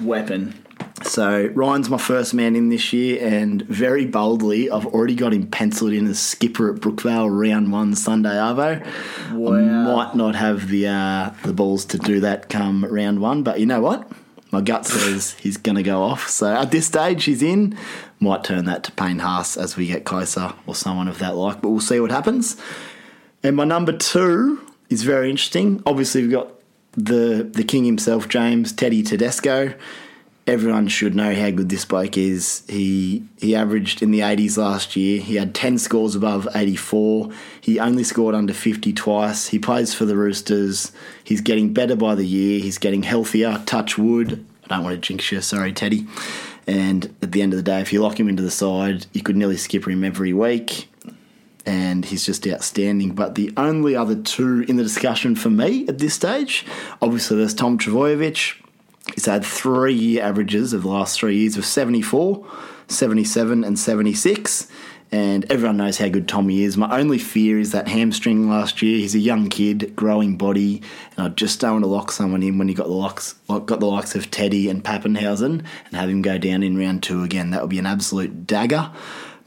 Weapon. 0.00 0.54
So 1.02 1.50
Ryan's 1.54 1.90
my 1.90 1.98
first 1.98 2.32
man 2.32 2.54
in 2.54 2.68
this 2.68 2.92
year, 2.92 3.18
and 3.26 3.62
very 3.62 4.06
boldly, 4.06 4.70
I've 4.70 4.86
already 4.86 5.14
got 5.14 5.32
him 5.32 5.46
penciled 5.48 5.92
in 5.92 6.06
as 6.06 6.20
skipper 6.20 6.72
at 6.72 6.80
Brookvale 6.80 7.28
round 7.28 7.72
one 7.72 7.94
Sunday 7.94 8.30
Arvo. 8.30 8.84
Wow. 9.32 9.54
I 9.54 9.60
might 9.60 10.14
not 10.14 10.34
have 10.34 10.68
the 10.68 10.88
uh, 10.88 11.30
the 11.44 11.52
balls 11.52 11.84
to 11.86 11.98
do 11.98 12.20
that 12.20 12.48
come 12.48 12.84
round 12.84 13.20
one, 13.20 13.42
but 13.42 13.58
you 13.60 13.66
know 13.66 13.80
what? 13.80 14.10
My 14.52 14.60
gut 14.60 14.84
says 14.86 15.32
he's 15.40 15.56
going 15.56 15.76
to 15.76 15.82
go 15.82 16.02
off. 16.02 16.28
So 16.28 16.54
at 16.54 16.70
this 16.70 16.86
stage, 16.86 17.24
he's 17.24 17.42
in. 17.42 17.76
Might 18.20 18.44
turn 18.44 18.66
that 18.66 18.84
to 18.84 18.92
Payne 18.92 19.18
Haas 19.18 19.56
as 19.56 19.76
we 19.76 19.86
get 19.86 20.04
closer, 20.04 20.52
or 20.66 20.74
someone 20.74 21.08
of 21.08 21.18
that 21.18 21.34
like, 21.34 21.62
but 21.62 21.70
we'll 21.70 21.80
see 21.80 21.98
what 21.98 22.10
happens. 22.10 22.56
And 23.42 23.56
my 23.56 23.64
number 23.64 23.96
two 23.96 24.60
is 24.90 25.02
very 25.02 25.30
interesting. 25.30 25.82
Obviously, 25.86 26.22
we've 26.22 26.30
got 26.30 26.52
the 26.92 27.50
the 27.50 27.64
king 27.64 27.84
himself, 27.84 28.28
James 28.28 28.72
Teddy 28.72 29.02
Tedesco. 29.02 29.74
Everyone 30.46 30.88
should 30.88 31.14
know 31.14 31.34
how 31.34 31.50
good 31.50 31.68
this 31.68 31.84
bloke 31.84 32.18
is. 32.18 32.64
He 32.68 33.24
he 33.38 33.54
averaged 33.54 34.02
in 34.02 34.10
the 34.10 34.20
80s 34.20 34.58
last 34.58 34.96
year. 34.96 35.20
He 35.20 35.36
had 35.36 35.54
10 35.54 35.78
scores 35.78 36.16
above 36.16 36.48
84. 36.54 37.30
He 37.60 37.78
only 37.78 38.02
scored 38.02 38.34
under 38.34 38.52
50 38.52 38.92
twice. 38.92 39.48
He 39.48 39.58
plays 39.60 39.94
for 39.94 40.04
the 40.04 40.16
Roosters. 40.16 40.90
He's 41.22 41.40
getting 41.40 41.72
better 41.72 41.94
by 41.94 42.16
the 42.16 42.26
year. 42.26 42.60
He's 42.60 42.78
getting 42.78 43.04
healthier. 43.04 43.62
Touch 43.66 43.96
wood. 43.96 44.44
I 44.64 44.76
don't 44.76 44.84
want 44.84 44.94
to 44.94 45.00
jinx 45.00 45.30
you. 45.30 45.40
Sorry, 45.40 45.72
Teddy. 45.72 46.06
And 46.66 47.14
at 47.22 47.32
the 47.32 47.42
end 47.42 47.52
of 47.52 47.56
the 47.56 47.62
day, 47.62 47.80
if 47.80 47.92
you 47.92 48.02
lock 48.02 48.18
him 48.18 48.28
into 48.28 48.42
the 48.42 48.50
side, 48.50 49.06
you 49.12 49.22
could 49.22 49.36
nearly 49.36 49.56
skip 49.56 49.86
him 49.86 50.02
every 50.02 50.32
week 50.32 50.88
and 51.66 52.04
he's 52.04 52.24
just 52.26 52.46
outstanding. 52.46 53.14
But 53.14 53.34
the 53.34 53.52
only 53.56 53.94
other 53.94 54.16
two 54.16 54.64
in 54.68 54.76
the 54.76 54.82
discussion 54.82 55.34
for 55.34 55.50
me 55.50 55.86
at 55.88 55.98
this 55.98 56.14
stage, 56.14 56.66
obviously, 57.00 57.36
there's 57.36 57.54
Tom 57.54 57.78
Trbojevic. 57.78 58.60
He's 59.14 59.26
had 59.26 59.44
three 59.44 59.94
year 59.94 60.22
averages 60.22 60.72
of 60.72 60.82
the 60.82 60.88
last 60.88 61.18
three 61.18 61.36
years 61.36 61.56
of 61.56 61.64
74, 61.64 62.46
77, 62.88 63.64
and 63.64 63.78
76. 63.78 64.68
And 65.10 65.44
everyone 65.52 65.76
knows 65.76 65.98
how 65.98 66.08
good 66.08 66.26
Tommy 66.26 66.62
is. 66.62 66.78
My 66.78 66.98
only 66.98 67.18
fear 67.18 67.58
is 67.58 67.72
that 67.72 67.86
hamstring 67.86 68.48
last 68.48 68.80
year. 68.80 68.96
He's 68.96 69.14
a 69.14 69.18
young 69.18 69.50
kid, 69.50 69.94
growing 69.94 70.38
body, 70.38 70.80
and 71.16 71.26
I 71.26 71.28
just 71.28 71.60
don't 71.60 71.72
want 71.72 71.84
to 71.84 71.88
lock 71.88 72.12
someone 72.12 72.42
in 72.42 72.56
when 72.56 72.68
you 72.68 72.74
got 72.74 72.86
the 72.86 72.94
locks, 72.94 73.34
got 73.46 73.66
the 73.66 73.86
likes 73.86 74.14
of 74.14 74.30
Teddy 74.30 74.70
and 74.70 74.82
Papenhuyzen, 74.82 75.64
and 75.84 75.92
have 75.92 76.08
him 76.08 76.22
go 76.22 76.38
down 76.38 76.62
in 76.62 76.78
round 76.78 77.02
two 77.02 77.22
again. 77.24 77.50
That 77.50 77.60
would 77.60 77.68
be 77.68 77.78
an 77.78 77.84
absolute 77.84 78.46
dagger. 78.46 78.90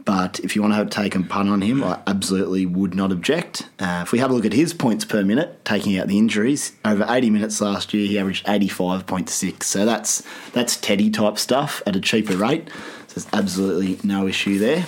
But 0.06 0.40
if 0.42 0.56
you 0.56 0.62
want 0.62 0.76
to 0.76 0.86
take 0.86 1.16
a 1.16 1.24
punt 1.24 1.50
on 1.50 1.62
him, 1.62 1.84
I 1.84 2.00
absolutely 2.06 2.68
would 2.68 2.94
not 2.94 3.12
object. 3.12 3.68
Uh, 3.80 4.02
if 4.06 4.12
we 4.12 4.20
have 4.20 4.30
a 4.30 4.34
look 4.34 4.46
at 4.46 4.54
his 4.54 4.72
points 4.72 5.04
per 5.04 5.24
minute, 5.24 5.66
taking 5.66 5.98
out 5.98 6.08
the 6.08 6.20
injuries, 6.20 6.74
over 6.86 7.04
80 7.10 7.32
minutes 7.32 7.60
last 7.60 7.92
year, 7.92 8.06
he 8.08 8.20
averaged 8.20 8.46
85.6. 8.46 9.64
So 9.64 9.84
that's 9.84 10.22
that's 10.54 10.78
Teddy 10.78 11.10
type 11.10 11.40
stuff 11.40 11.82
at 11.88 11.96
a 11.96 12.00
cheaper 12.00 12.38
rate. 12.38 12.70
So 13.08 13.20
there's 13.20 13.28
absolutely 13.34 14.00
no 14.04 14.28
issue 14.28 14.60
there. 14.60 14.86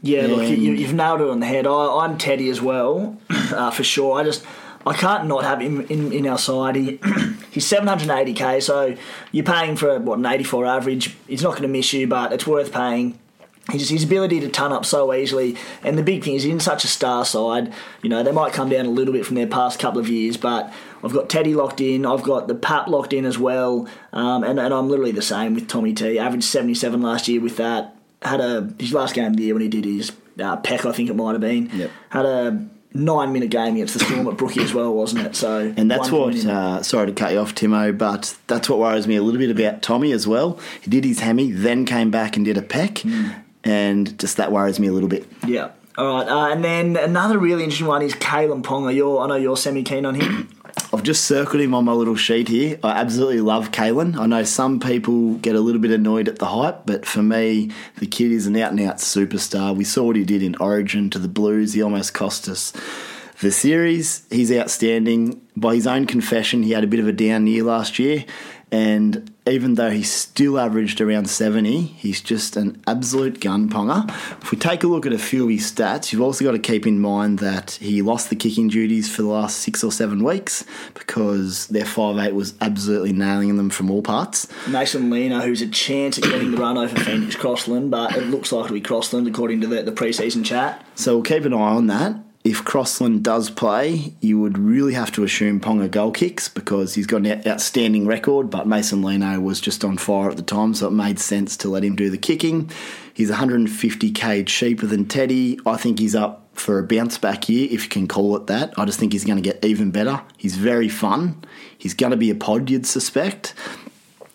Yeah, 0.00 0.26
look, 0.28 0.40
And- 0.40 0.62
you, 0.62 0.72
you've 0.72 0.94
nailed 0.94 1.20
it 1.20 1.28
on 1.28 1.40
the 1.40 1.46
head. 1.46 1.66
I, 1.66 1.98
I'm 1.98 2.16
Teddy 2.16 2.48
as 2.48 2.62
well, 2.62 3.18
uh, 3.30 3.70
for 3.70 3.84
sure. 3.84 4.18
I 4.18 4.24
just 4.24 4.42
I 4.86 4.94
can't 4.94 5.26
not 5.26 5.44
have 5.44 5.60
him 5.60 5.82
in, 5.82 6.12
in 6.12 6.26
our 6.26 6.38
side. 6.38 6.76
He, 6.76 6.98
he's 7.50 7.70
780k, 7.70 8.62
so 8.62 8.96
you're 9.32 9.44
paying 9.44 9.76
for 9.76 9.98
what 9.98 10.18
an 10.18 10.24
84 10.24 10.64
average. 10.64 11.14
He's 11.26 11.42
not 11.42 11.50
going 11.50 11.62
to 11.62 11.68
miss 11.68 11.92
you, 11.92 12.06
but 12.06 12.32
it's 12.32 12.46
worth 12.46 12.72
paying. 12.72 13.18
His, 13.70 13.90
his 13.90 14.04
ability 14.04 14.40
to 14.40 14.48
ton 14.48 14.72
up 14.72 14.86
so 14.86 15.12
easily, 15.12 15.56
and 15.82 15.98
the 15.98 16.02
big 16.02 16.24
thing 16.24 16.34
is 16.34 16.44
he's 16.44 16.52
in 16.52 16.60
such 16.60 16.84
a 16.84 16.88
star 16.88 17.24
side. 17.24 17.72
You 18.02 18.08
know 18.08 18.22
they 18.22 18.32
might 18.32 18.52
come 18.52 18.68
down 18.70 18.86
a 18.86 18.90
little 18.90 19.12
bit 19.12 19.26
from 19.26 19.36
their 19.36 19.46
past 19.46 19.78
couple 19.78 20.00
of 20.00 20.08
years, 20.08 20.36
but 20.38 20.72
I've 21.04 21.12
got 21.12 21.28
Teddy 21.28 21.54
locked 21.54 21.80
in. 21.80 22.06
I've 22.06 22.22
got 22.22 22.48
the 22.48 22.54
Pap 22.54 22.88
locked 22.88 23.12
in 23.12 23.24
as 23.26 23.38
well, 23.38 23.86
um, 24.12 24.42
and, 24.42 24.58
and 24.58 24.72
I'm 24.72 24.88
literally 24.88 25.12
the 25.12 25.20
same 25.22 25.54
with 25.54 25.68
Tommy 25.68 25.92
T. 25.92 26.18
Averaged 26.18 26.44
77 26.44 27.02
last 27.02 27.28
year 27.28 27.40
with 27.40 27.56
that. 27.58 27.94
Had 28.22 28.40
a 28.40 28.72
his 28.78 28.92
last 28.94 29.14
game 29.14 29.26
of 29.32 29.36
the 29.36 29.42
year 29.44 29.54
when 29.54 29.62
he 29.62 29.68
did 29.68 29.84
his 29.84 30.12
uh, 30.40 30.56
peck, 30.56 30.86
I 30.86 30.92
think 30.92 31.10
it 31.10 31.14
might 31.16 31.32
have 31.32 31.40
been. 31.40 31.68
Yep. 31.72 31.90
Had 32.08 32.24
a 32.26 32.66
nine 32.94 33.32
minute 33.32 33.50
game 33.50 33.74
against 33.74 33.94
the 33.94 34.00
Storm 34.00 34.26
at 34.28 34.36
Brookie 34.38 34.62
as 34.62 34.72
well, 34.72 34.94
wasn't 34.94 35.26
it? 35.26 35.36
So 35.36 35.72
And 35.76 35.90
that's 35.90 36.10
what, 36.10 36.34
uh, 36.46 36.82
sorry 36.82 37.06
to 37.08 37.12
cut 37.12 37.32
you 37.32 37.38
off, 37.38 37.54
Timo, 37.54 37.96
but 37.96 38.34
that's 38.46 38.68
what 38.68 38.78
worries 38.78 39.06
me 39.06 39.16
a 39.16 39.22
little 39.22 39.38
bit 39.38 39.50
about 39.50 39.82
Tommy 39.82 40.10
as 40.12 40.26
well. 40.26 40.58
He 40.80 40.90
did 40.90 41.04
his 41.04 41.20
hemi, 41.20 41.50
then 41.52 41.84
came 41.84 42.10
back 42.10 42.36
and 42.36 42.44
did 42.46 42.56
a 42.56 42.62
peck, 42.62 43.00
Hmm. 43.00 43.28
And 43.68 44.18
just 44.18 44.38
that 44.38 44.50
worries 44.50 44.80
me 44.80 44.88
a 44.88 44.92
little 44.92 45.08
bit. 45.08 45.26
Yeah. 45.46 45.70
All 45.98 46.14
right, 46.14 46.28
uh, 46.28 46.52
and 46.52 46.62
then 46.62 46.96
another 46.96 47.38
really 47.38 47.64
interesting 47.64 47.88
one 47.88 48.02
is 48.02 48.14
Kalyn 48.14 48.62
Ponga. 48.62 48.94
You're, 48.94 49.18
I 49.18 49.26
know 49.26 49.34
you're 49.34 49.56
semi 49.56 49.82
keen 49.82 50.06
on 50.06 50.14
him. 50.14 50.48
I've 50.92 51.02
just 51.02 51.24
circled 51.24 51.60
him 51.60 51.74
on 51.74 51.84
my 51.84 51.92
little 51.92 52.14
sheet 52.14 52.46
here. 52.46 52.78
I 52.84 52.92
absolutely 52.92 53.40
love 53.40 53.72
Kalyn. 53.72 54.16
I 54.16 54.26
know 54.26 54.44
some 54.44 54.78
people 54.78 55.34
get 55.34 55.56
a 55.56 55.60
little 55.60 55.80
bit 55.80 55.90
annoyed 55.90 56.28
at 56.28 56.38
the 56.38 56.46
hype, 56.46 56.86
but 56.86 57.04
for 57.04 57.22
me, 57.22 57.72
the 57.98 58.06
kid 58.06 58.30
is 58.30 58.46
an 58.46 58.56
out 58.56 58.70
and 58.70 58.80
out 58.80 58.98
superstar. 58.98 59.76
We 59.76 59.82
saw 59.82 60.04
what 60.04 60.14
he 60.14 60.24
did 60.24 60.42
in 60.42 60.54
Origin 60.60 61.10
to 61.10 61.18
the 61.18 61.28
Blues. 61.28 61.72
He 61.72 61.82
almost 61.82 62.14
cost 62.14 62.48
us 62.48 62.72
the 63.40 63.50
series. 63.50 64.24
He's 64.30 64.52
outstanding. 64.52 65.40
By 65.56 65.74
his 65.74 65.86
own 65.86 66.06
confession, 66.06 66.62
he 66.62 66.70
had 66.70 66.84
a 66.84 66.86
bit 66.88 67.00
of 67.00 67.08
a 67.08 67.12
down 67.12 67.48
year 67.48 67.64
last 67.64 67.98
year, 67.98 68.24
and 68.70 69.30
even 69.48 69.74
though 69.74 69.90
he 69.90 70.02
still 70.02 70.58
averaged 70.58 71.00
around 71.00 71.28
70, 71.28 71.82
he's 71.82 72.20
just 72.20 72.56
an 72.56 72.80
absolute 72.86 73.40
gun 73.40 73.68
Ponga. 73.68 74.08
If 74.42 74.50
we 74.50 74.58
take 74.58 74.84
a 74.84 74.86
look 74.86 75.06
at 75.06 75.12
a 75.12 75.18
few 75.18 75.44
of 75.44 75.50
his 75.50 75.70
stats, 75.70 76.12
you've 76.12 76.22
also 76.22 76.44
got 76.44 76.52
to 76.52 76.58
keep 76.58 76.86
in 76.86 77.00
mind 77.00 77.38
that 77.38 77.72
he 77.72 78.02
lost 78.02 78.30
the 78.30 78.36
kicking 78.36 78.68
duties 78.68 79.14
for 79.14 79.22
the 79.22 79.28
last 79.28 79.58
six 79.58 79.82
or 79.82 79.92
seven 79.92 80.22
weeks 80.22 80.64
because 80.94 81.66
their 81.68 81.84
5'8 81.84 82.32
was 82.32 82.54
absolutely 82.60 83.12
nailing 83.12 83.56
them 83.56 83.70
from 83.70 83.90
all 83.90 84.02
parts. 84.02 84.48
Mason 84.68 85.10
Lino, 85.10 85.40
who's 85.40 85.62
a 85.62 85.68
chance 85.68 86.18
at 86.18 86.24
getting 86.24 86.50
the 86.50 86.58
run 86.58 86.76
over 86.76 86.96
Phoenix 86.96 87.36
Crossland, 87.36 87.90
but 87.90 88.16
it 88.16 88.24
looks 88.24 88.52
like 88.52 88.66
it'll 88.66 88.74
be 88.74 88.80
Crossland 88.80 89.26
according 89.26 89.60
to 89.62 89.66
the, 89.66 89.82
the 89.82 89.92
pre-season 89.92 90.44
chat. 90.44 90.84
So 90.94 91.14
we'll 91.14 91.24
keep 91.24 91.44
an 91.44 91.54
eye 91.54 91.56
on 91.56 91.86
that. 91.88 92.16
If 92.48 92.64
Crossland 92.64 93.22
does 93.22 93.50
play, 93.50 94.14
you 94.22 94.40
would 94.40 94.56
really 94.56 94.94
have 94.94 95.12
to 95.12 95.22
assume 95.22 95.60
Ponga 95.60 95.90
goal 95.90 96.10
kicks 96.12 96.48
because 96.48 96.94
he's 96.94 97.06
got 97.06 97.26
an 97.26 97.46
outstanding 97.46 98.06
record, 98.06 98.48
but 98.48 98.66
Mason 98.66 99.02
Lino 99.02 99.38
was 99.38 99.60
just 99.60 99.84
on 99.84 99.98
fire 99.98 100.30
at 100.30 100.38
the 100.38 100.42
time, 100.42 100.72
so 100.72 100.86
it 100.86 100.92
made 100.92 101.18
sense 101.18 101.58
to 101.58 101.68
let 101.68 101.84
him 101.84 101.94
do 101.94 102.08
the 102.08 102.16
kicking. 102.16 102.70
He's 103.12 103.30
150k 103.30 104.46
cheaper 104.46 104.86
than 104.86 105.04
Teddy. 105.04 105.60
I 105.66 105.76
think 105.76 105.98
he's 105.98 106.14
up 106.14 106.46
for 106.54 106.78
a 106.78 106.82
bounce 106.82 107.18
back 107.18 107.50
year, 107.50 107.68
if 107.70 107.82
you 107.82 107.90
can 107.90 108.08
call 108.08 108.34
it 108.34 108.46
that. 108.46 108.72
I 108.78 108.86
just 108.86 108.98
think 108.98 109.12
he's 109.12 109.26
going 109.26 109.36
to 109.36 109.46
get 109.46 109.62
even 109.62 109.90
better. 109.90 110.22
He's 110.38 110.56
very 110.56 110.88
fun. 110.88 111.44
He's 111.76 111.92
going 111.92 112.12
to 112.12 112.16
be 112.16 112.30
a 112.30 112.34
pod, 112.34 112.70
you'd 112.70 112.86
suspect 112.86 113.52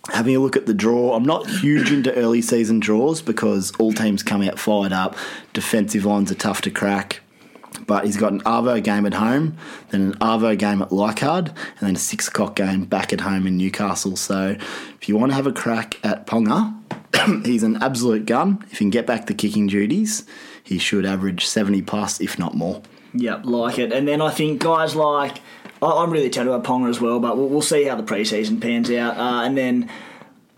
having 0.10 0.36
a 0.36 0.40
look 0.40 0.58
at 0.58 0.66
the 0.66 0.74
draw, 0.74 1.16
I'm 1.16 1.24
not 1.24 1.50
huge 1.50 1.90
into 1.90 2.14
early 2.14 2.42
season 2.42 2.82
draws 2.82 3.22
because 3.22 3.72
all 3.80 3.94
teams 3.94 4.22
come 4.22 4.42
out 4.42 4.60
fired 4.60 4.92
up. 4.92 5.16
Defensive 5.54 6.04
lines 6.04 6.30
are 6.30 6.36
tough 6.36 6.62
to 6.64 6.70
crack. 6.70 7.23
But 7.86 8.06
he's 8.06 8.18
got 8.18 8.32
an 8.32 8.42
Arvo 8.42 8.84
game 8.84 9.06
at 9.06 9.14
home, 9.14 9.58
then 9.90 10.02
an 10.02 10.14
Arvo 10.16 10.58
game 10.58 10.82
at 10.82 10.92
Leichhardt, 10.92 11.50
and 11.50 11.80
then 11.82 11.96
a 11.96 12.00
six 12.00 12.28
o'clock 12.28 12.56
game 12.56 12.86
back 12.86 13.14
at 13.14 13.22
home 13.22 13.48
in 13.48 13.58
Newcastle. 13.58 14.16
So 14.16 14.56
if 15.00 15.10
you 15.10 15.18
want 15.18 15.32
to 15.32 15.36
have 15.36 15.48
a 15.48 15.52
crack 15.52 15.98
at 16.04 16.28
Ponga, 16.28 16.74
he's 17.46 17.64
an 17.64 17.82
absolute 17.82 18.26
gun. 18.26 18.64
If 18.66 18.72
he 18.72 18.78
can 18.78 18.90
get 18.90 19.06
back 19.06 19.28
the 19.28 19.34
kicking 19.34 19.68
duties, 19.68 20.26
he 20.64 20.78
should 20.78 21.06
average 21.06 21.46
70 21.46 21.82
plus, 21.84 22.22
if 22.22 22.40
not 22.40 22.56
more. 22.56 22.82
Yep, 23.14 23.46
like 23.46 23.78
it. 23.78 23.92
And 23.92 24.08
then 24.08 24.22
I 24.22 24.32
think 24.32 24.62
guys 24.62 24.96
like 24.96 25.40
I'm 25.92 26.12
really 26.12 26.28
excited 26.28 26.50
about 26.50 26.64
Ponga 26.64 26.90
as 26.90 27.02
well, 27.02 27.20
but 27.20 27.38
we'll, 27.38 27.50
we'll 27.50 27.62
see 27.62 27.84
how 27.84 27.96
the 27.96 28.04
preseason 28.04 28.62
pans 28.62 28.90
out. 28.92 29.18
Uh, 29.18 29.44
and 29.44 29.58
then 29.58 29.90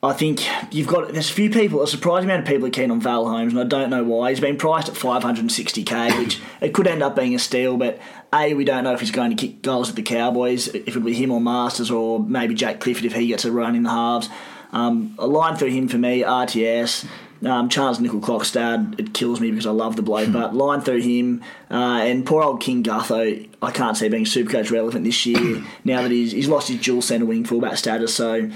I 0.06 0.14
think 0.14 0.46
you've 0.72 0.88
got 0.88 1.12
there's 1.14 1.32
a 1.32 1.34
few 1.34 1.50
people, 1.50 1.82
a 1.82 1.88
surprising 1.88 2.30
amount 2.30 2.44
of 2.44 2.48
people 2.48 2.68
are 2.68 2.72
keen 2.72 2.92
on 2.92 3.02
Val 3.02 3.28
Holmes, 3.28 3.54
and 3.54 3.60
I 3.60 3.64
don't 3.64 3.90
know 3.90 4.04
why. 4.04 4.30
He's 4.30 4.40
been 4.40 4.56
priced 4.56 4.88
at 4.88 4.94
560k, 4.94 6.20
which 6.20 6.40
it 6.62 6.74
could 6.74 6.86
end 6.86 7.02
up 7.02 7.16
being 7.16 7.34
a 7.34 7.40
steal, 7.40 7.76
but 7.76 8.00
a 8.32 8.54
we 8.54 8.66
don't 8.66 8.84
know 8.84 8.94
if 8.94 9.00
he's 9.00 9.12
going 9.12 9.36
to 9.36 9.48
kick 9.48 9.64
goals 9.64 9.90
at 9.90 9.96
the 9.96 10.04
Cowboys, 10.04 10.68
if 10.68 10.90
it'll 10.90 11.02
be 11.02 11.14
him 11.14 11.32
or 11.32 11.42
Masters 11.42 11.90
or 11.90 12.20
maybe 12.20 12.54
Jake 12.54 12.80
Clifford 12.80 13.06
if 13.06 13.14
he 13.14 13.28
gets 13.28 13.46
a 13.46 13.52
run 13.52 13.76
in 13.76 13.84
the 13.84 13.90
halves. 13.90 14.30
Um, 14.72 15.16
a 15.18 15.26
line 15.26 15.56
through 15.56 15.70
him 15.70 15.88
for 15.88 15.98
me, 15.98 16.22
RTS. 16.22 17.08
Um, 17.44 17.70
Charnze 17.70 18.00
Nicoll-Klokstad, 18.00 19.00
it 19.00 19.14
kills 19.14 19.40
me 19.40 19.52
because 19.52 19.68
I 19.68 19.72
love 19.72 19.96
the 19.96 20.02
bloke, 20.02 20.32
but 20.32 20.56
line 20.56 20.82
through 20.82 21.02
him 21.02 21.44
uh, 21.70 22.02
and 22.02 22.26
poor 22.26 22.42
old 22.42 22.62
King 22.62 22.82
Gutho, 22.82 23.48
I 23.62 23.72
can't 23.72 23.96
see 23.96 24.10
being 24.10 24.26
super 24.26 24.52
coach 24.52 24.72
relevant 24.72 25.04
this 25.04 25.26
year 25.26 25.64
now 25.84 26.02
that 26.02 26.12
he's, 26.12 26.32
he's 26.32 26.48
lost 26.48 26.70
his 26.70 26.82
dual 26.82 27.02
centre 27.02 27.26
wing 27.26 27.44
fullback 27.44 27.78
status. 27.78 28.16
So 28.16 28.50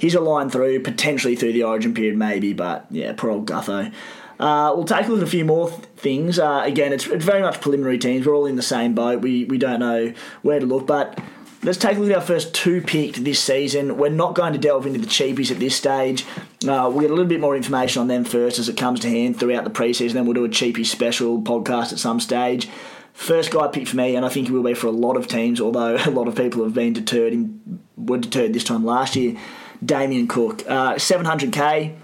he's 0.00 0.14
a 0.14 0.20
line 0.20 0.48
through, 0.48 0.80
potentially 0.80 1.36
through 1.36 1.52
the 1.52 1.62
origin 1.62 1.92
period, 1.92 2.16
maybe, 2.16 2.54
but 2.54 2.86
yeah, 2.90 3.12
poor 3.14 3.30
old 3.30 3.46
Gutho. 3.46 3.92
Uh, 4.38 4.72
we'll 4.74 4.86
take 4.86 5.06
a 5.06 5.10
look 5.10 5.20
at 5.20 5.28
a 5.28 5.30
few 5.30 5.44
more 5.44 5.68
th- 5.68 5.82
things. 5.96 6.38
Uh, 6.38 6.62
again, 6.64 6.94
it's, 6.94 7.06
it's 7.06 7.24
very 7.24 7.42
much 7.42 7.60
preliminary 7.60 7.98
teams. 7.98 8.26
We're 8.26 8.34
all 8.34 8.46
in 8.46 8.56
the 8.56 8.62
same 8.62 8.94
boat. 8.94 9.20
We, 9.20 9.44
we 9.44 9.58
don't 9.58 9.80
know 9.80 10.14
where 10.40 10.58
to 10.58 10.64
look, 10.64 10.86
but 10.86 11.20
let's 11.62 11.76
take 11.76 11.98
a 11.98 12.00
look 12.00 12.10
at 12.10 12.16
our 12.16 12.22
first 12.22 12.54
two 12.54 12.80
picked 12.80 13.22
this 13.22 13.38
season. 13.38 13.98
We're 13.98 14.08
not 14.08 14.34
going 14.34 14.54
to 14.54 14.58
delve 14.58 14.86
into 14.86 14.98
the 14.98 15.06
cheapies 15.06 15.50
at 15.50 15.58
this 15.58 15.76
stage. 15.76 16.24
Uh, 16.66 16.88
we'll 16.90 17.00
get 17.00 17.10
a 17.10 17.14
little 17.14 17.26
bit 17.26 17.40
more 17.40 17.54
information 17.54 18.00
on 18.00 18.08
them 18.08 18.24
first 18.24 18.58
as 18.58 18.70
it 18.70 18.78
comes 18.78 19.00
to 19.00 19.10
hand 19.10 19.38
throughout 19.38 19.64
the 19.64 19.70
preseason. 19.70 20.14
Then 20.14 20.24
we'll 20.24 20.32
do 20.32 20.46
a 20.46 20.48
cheapie 20.48 20.86
special 20.86 21.42
podcast 21.42 21.92
at 21.92 21.98
some 21.98 22.18
stage. 22.18 22.70
First 23.12 23.50
guy 23.50 23.68
picked 23.68 23.88
for 23.88 23.96
me, 23.96 24.16
and 24.16 24.24
I 24.24 24.30
think 24.30 24.46
he 24.46 24.52
will 24.54 24.62
be 24.62 24.72
for 24.72 24.86
a 24.86 24.92
lot 24.92 25.18
of 25.18 25.28
teams, 25.28 25.60
although 25.60 25.96
a 26.06 26.10
lot 26.10 26.28
of 26.28 26.34
people 26.34 26.64
have 26.64 26.72
been 26.72 26.94
deterred 26.94 27.34
in, 27.34 27.80
were 27.98 28.16
deterred 28.16 28.54
this 28.54 28.64
time 28.64 28.86
last 28.86 29.16
year. 29.16 29.36
Damien 29.84 30.28
Cook, 30.28 30.62
uh, 30.68 30.94
700k, 30.94 31.96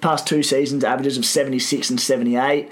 past 0.00 0.26
two 0.26 0.42
seasons, 0.42 0.84
averages 0.84 1.18
of 1.18 1.24
76 1.24 1.90
and 1.90 2.00
78, 2.00 2.70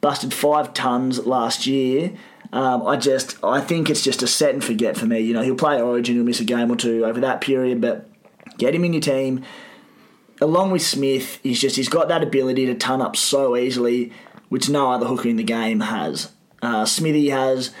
busted 0.00 0.32
five 0.32 0.72
tons 0.74 1.26
last 1.26 1.66
year. 1.66 2.12
Um, 2.52 2.86
I 2.86 2.96
just, 2.96 3.42
I 3.44 3.60
think 3.60 3.90
it's 3.90 4.02
just 4.02 4.22
a 4.22 4.26
set 4.26 4.54
and 4.54 4.64
forget 4.64 4.96
for 4.96 5.06
me. 5.06 5.20
You 5.20 5.34
know, 5.34 5.42
he'll 5.42 5.54
play 5.54 5.80
Origin, 5.80 6.16
he'll 6.16 6.24
miss 6.24 6.40
a 6.40 6.44
game 6.44 6.70
or 6.70 6.76
two 6.76 7.04
over 7.04 7.20
that 7.20 7.40
period, 7.40 7.80
but 7.80 8.08
get 8.58 8.74
him 8.74 8.84
in 8.84 8.92
your 8.92 9.02
team. 9.02 9.44
Along 10.40 10.70
with 10.70 10.82
Smith, 10.82 11.38
he's 11.42 11.60
just 11.60 11.76
he's 11.76 11.88
got 11.88 12.08
that 12.08 12.22
ability 12.22 12.66
to 12.66 12.74
ton 12.74 13.02
up 13.02 13.14
so 13.14 13.56
easily, 13.56 14.12
which 14.48 14.68
no 14.68 14.90
other 14.90 15.06
hooker 15.06 15.28
in 15.28 15.36
the 15.36 15.44
game 15.44 15.80
has. 15.80 16.32
Uh, 16.62 16.84
Smithy 16.86 17.28
has 17.28 17.72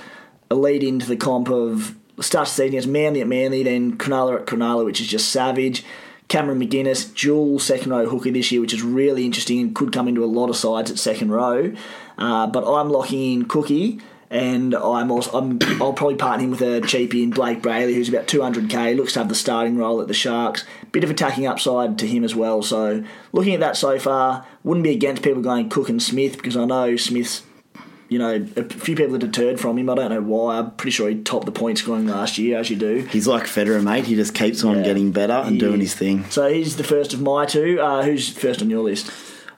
a 0.50 0.54
lead 0.54 0.82
into 0.82 1.06
the 1.06 1.16
comp 1.16 1.48
of 1.48 1.96
starts 2.20 2.52
season 2.52 2.68
against 2.68 2.88
Manly 2.88 3.20
at 3.20 3.28
Manly, 3.28 3.62
then 3.62 3.96
Cronulla 3.96 4.40
at 4.40 4.46
Cronulla, 4.46 4.84
which 4.84 5.00
is 5.00 5.06
just 5.06 5.30
savage. 5.30 5.84
Cameron 6.28 6.60
McInnes, 6.60 7.12
dual 7.12 7.58
second 7.58 7.90
row 7.90 8.08
hooker 8.08 8.30
this 8.30 8.52
year, 8.52 8.60
which 8.60 8.72
is 8.72 8.82
really 8.82 9.26
interesting 9.26 9.58
and 9.58 9.74
could 9.74 9.92
come 9.92 10.06
into 10.06 10.24
a 10.24 10.26
lot 10.26 10.48
of 10.48 10.56
sides 10.56 10.90
at 10.90 10.98
second 10.98 11.32
row. 11.32 11.74
Uh, 12.16 12.46
but 12.46 12.64
I'm 12.64 12.88
locking 12.88 13.32
in 13.32 13.44
Cookie, 13.46 14.00
and 14.30 14.76
I'm 14.76 15.10
also 15.10 15.36
I'm, 15.36 15.58
I'll 15.82 15.92
probably 15.92 16.14
partner 16.14 16.44
him 16.44 16.50
with 16.52 16.60
a 16.60 16.80
cheapie 16.82 17.24
in 17.24 17.32
Blayke 17.32 17.60
Brailey, 17.60 17.94
who's 17.94 18.08
about 18.08 18.28
200k, 18.28 18.94
looks 18.94 19.14
to 19.14 19.18
have 19.18 19.28
the 19.28 19.34
starting 19.34 19.76
role 19.76 20.00
at 20.00 20.06
the 20.06 20.14
Sharks. 20.14 20.64
Bit 20.92 21.02
of 21.02 21.10
attacking 21.10 21.48
upside 21.48 21.98
to 21.98 22.06
him 22.06 22.22
as 22.22 22.36
well. 22.36 22.62
So 22.62 23.02
looking 23.32 23.54
at 23.54 23.60
that 23.60 23.76
so 23.76 23.98
far, 23.98 24.46
wouldn't 24.62 24.84
be 24.84 24.92
against 24.92 25.22
people 25.22 25.42
going 25.42 25.68
Cook 25.68 25.88
and 25.88 26.00
Smith 26.00 26.36
because 26.36 26.56
I 26.56 26.64
know 26.64 26.94
Smith's 26.94 27.42
you 28.10 28.18
know, 28.18 28.44
a 28.56 28.64
few 28.64 28.94
people 28.96 29.14
are 29.14 29.18
deterred 29.18 29.58
from 29.58 29.78
him. 29.78 29.88
I 29.88 29.94
don't 29.94 30.10
know 30.10 30.20
why. 30.20 30.58
I'm 30.58 30.72
pretty 30.72 30.90
sure 30.90 31.08
he 31.08 31.22
topped 31.22 31.46
the 31.46 31.52
point 31.52 31.78
scoring 31.78 32.06
last 32.08 32.36
year, 32.38 32.58
as 32.58 32.68
you 32.68 32.76
do. 32.76 33.06
He's 33.10 33.26
like 33.26 33.44
Federer, 33.44 33.82
mate. 33.82 34.04
He 34.04 34.16
just 34.16 34.34
keeps 34.34 34.62
on 34.64 34.78
Yeah. 34.78 34.82
getting 34.82 35.12
better 35.12 35.32
and 35.32 35.52
He 35.54 35.58
doing 35.58 35.80
is. 35.80 35.92
his 35.92 35.94
thing. 35.94 36.24
So 36.28 36.52
he's 36.52 36.76
the 36.76 36.84
first 36.84 37.14
of 37.14 37.22
my 37.22 37.46
two. 37.46 37.78
Uh, 37.80 38.02
who's 38.02 38.28
first 38.28 38.60
on 38.60 38.68
your 38.68 38.82
list? 38.82 39.10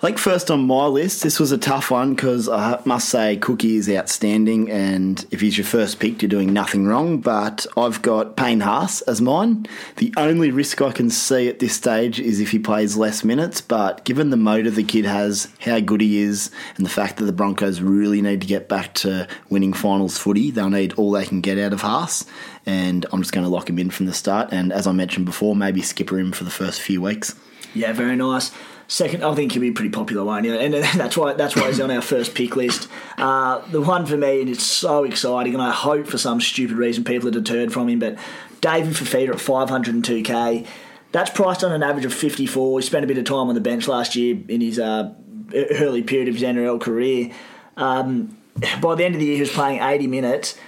Think 0.03 0.19
first 0.19 0.51
on 0.51 0.67
my 0.67 0.87
list, 0.87 1.23
this 1.23 1.39
was 1.39 1.53
a 1.53 1.57
tough 1.59 1.93
one 1.93 2.15
because 2.15 2.49
I 2.49 2.83
must 2.85 3.09
say 3.09 3.37
Cookie 3.37 3.77
is 3.77 3.89
outstanding, 3.89 4.69
and 4.69 5.25
if 5.31 5.41
he's 5.41 5.57
your 5.57 5.65
first 5.65 6.01
pick, 6.01 6.21
you're 6.21 6.29
doing 6.29 6.53
nothing 6.53 6.89
wrong. 6.89 7.21
But 7.21 7.69
I've 7.77 8.03
got 8.03 8.37
Payne 8.37 8.59
Haas 8.59 9.03
as 9.03 9.21
mine. 9.21 9.65
The 9.99 10.13
only 10.17 10.51
risk 10.51 10.83
I 10.83 10.91
can 10.91 11.09
see 11.09 11.47
at 11.47 11.61
this 11.61 11.75
stage 11.75 12.19
is 12.19 12.41
if 12.41 12.51
he 12.51 12.59
plays 12.59 12.97
less 12.97 13.23
minutes. 13.23 13.61
But 13.61 14.05
given 14.05 14.31
the 14.31 14.37
motor 14.37 14.71
the 14.71 14.83
kid 14.83 15.05
has, 15.05 15.47
how 15.61 15.79
good 15.79 16.01
he 16.01 16.19
is, 16.19 16.51
and 16.77 16.85
the 16.85 16.91
fact 16.91 17.19
that 17.19 17.27
the 17.27 17.33
Broncos 17.33 17.81
really 17.81 18.21
need 18.21 18.41
to 18.41 18.47
get 18.49 18.69
back 18.69 18.95
to 18.95 19.29
winning 19.51 19.73
finals 19.73 20.19
footy, 20.19 20.51
they'll 20.51 20.69
need 20.69 20.95
all 20.95 21.13
they 21.13 21.27
can 21.27 21.41
get 21.41 21.59
out 21.59 21.73
of 21.73 21.83
Haas. 21.83 22.27
And 22.67 23.07
I'm 23.13 23.23
just 23.23 23.33
going 23.33 23.45
to 23.45 23.51
lock 23.51 23.71
him 23.71 23.79
in 23.79 23.91
from 23.91 24.07
the 24.07 24.15
start. 24.15 24.49
And 24.51 24.73
as 24.73 24.89
I 24.89 24.91
mentioned 24.91 25.27
before, 25.27 25.55
maybe 25.55 25.81
skipper 25.81 26.19
him 26.19 26.33
for 26.33 26.43
the 26.43 26.51
first 26.51 26.81
few 26.81 27.01
weeks. 27.01 27.37
Yeah, 27.73 27.93
very 27.93 28.17
nice. 28.17 28.51
Second, 28.93 29.25
I 29.25 29.35
think 29.35 29.53
he'll 29.53 29.63
be 29.63 29.71
a 29.71 29.73
pretty 29.73 29.89
popular, 29.89 30.23
won't 30.23 30.45
he? 30.45 30.51
And 30.55 30.75
that's 30.75 31.17
why 31.17 31.33
that's 31.33 31.57
why 31.57 31.69
he's 31.69 31.81
on 31.81 31.91
our 31.91 32.03
first 32.03 32.35
pick 32.35 32.57
list. 32.57 32.89
Uh, 33.17 33.63
the 33.71 33.81
one 33.81 34.05
for 34.05 34.19
me, 34.19 34.43
and 34.43 34.51
it's 34.51 34.67
so 34.67 35.05
exciting, 35.05 35.55
and 35.55 35.63
I 35.63 35.71
hope 35.71 36.07
for 36.07 36.19
some 36.19 36.43
stupid 36.43 36.77
reason 36.77 37.03
people 37.03 37.27
are 37.29 37.33
deterred 37.33 37.73
from 37.73 37.89
him, 37.89 38.01
but 38.01 38.19
David 38.61 38.93
Fifita 38.93 39.31
at 39.31 39.37
502k. 39.37 40.67
That's 41.11 41.31
priced 41.31 41.65
on 41.65 41.73
an 41.73 41.83
average 41.83 42.05
of 42.05 42.13
54. 42.13 42.81
He 42.81 42.87
spent 42.87 43.03
a 43.03 43.09
bit 43.09 43.17
of 43.17 43.25
time 43.25 43.49
on 43.49 43.55
the 43.55 43.63
bench 43.63 43.89
last 43.89 44.15
year 44.15 44.37
in 44.47 44.61
his 44.61 44.79
uh, 44.79 45.15
early 45.55 46.03
period 46.03 46.29
of 46.29 46.35
his 46.35 46.43
NRL 46.43 46.79
career. 46.79 47.33
Um, 47.79 48.37
by 48.83 48.95
the 48.95 49.07
end 49.07 49.15
of 49.15 49.21
the 49.21 49.27
year, 49.27 49.37
he 49.37 49.41
was 49.41 49.53
playing 49.53 49.81
80 49.81 50.07
minutes 50.07 50.59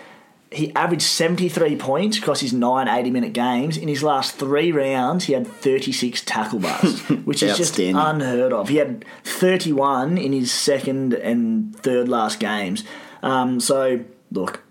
he 0.54 0.74
averaged 0.74 1.02
73 1.02 1.76
points 1.76 2.18
across 2.18 2.40
his 2.40 2.52
nine 2.52 2.88
80 2.88 3.10
minute 3.10 3.32
games. 3.32 3.76
In 3.76 3.88
his 3.88 4.02
last 4.02 4.36
three 4.36 4.72
rounds, 4.72 5.24
he 5.24 5.32
had 5.32 5.46
36 5.46 6.22
tackle 6.22 6.60
busts, 6.60 7.08
which 7.24 7.42
is 7.42 7.56
just 7.56 7.78
unheard 7.78 8.52
of. 8.52 8.68
He 8.68 8.76
had 8.76 9.04
31 9.24 10.16
in 10.18 10.32
his 10.32 10.52
second 10.52 11.14
and 11.14 11.74
third 11.76 12.08
last 12.08 12.40
games. 12.40 12.84
Um, 13.22 13.58
so, 13.58 14.04
look, 14.30 14.62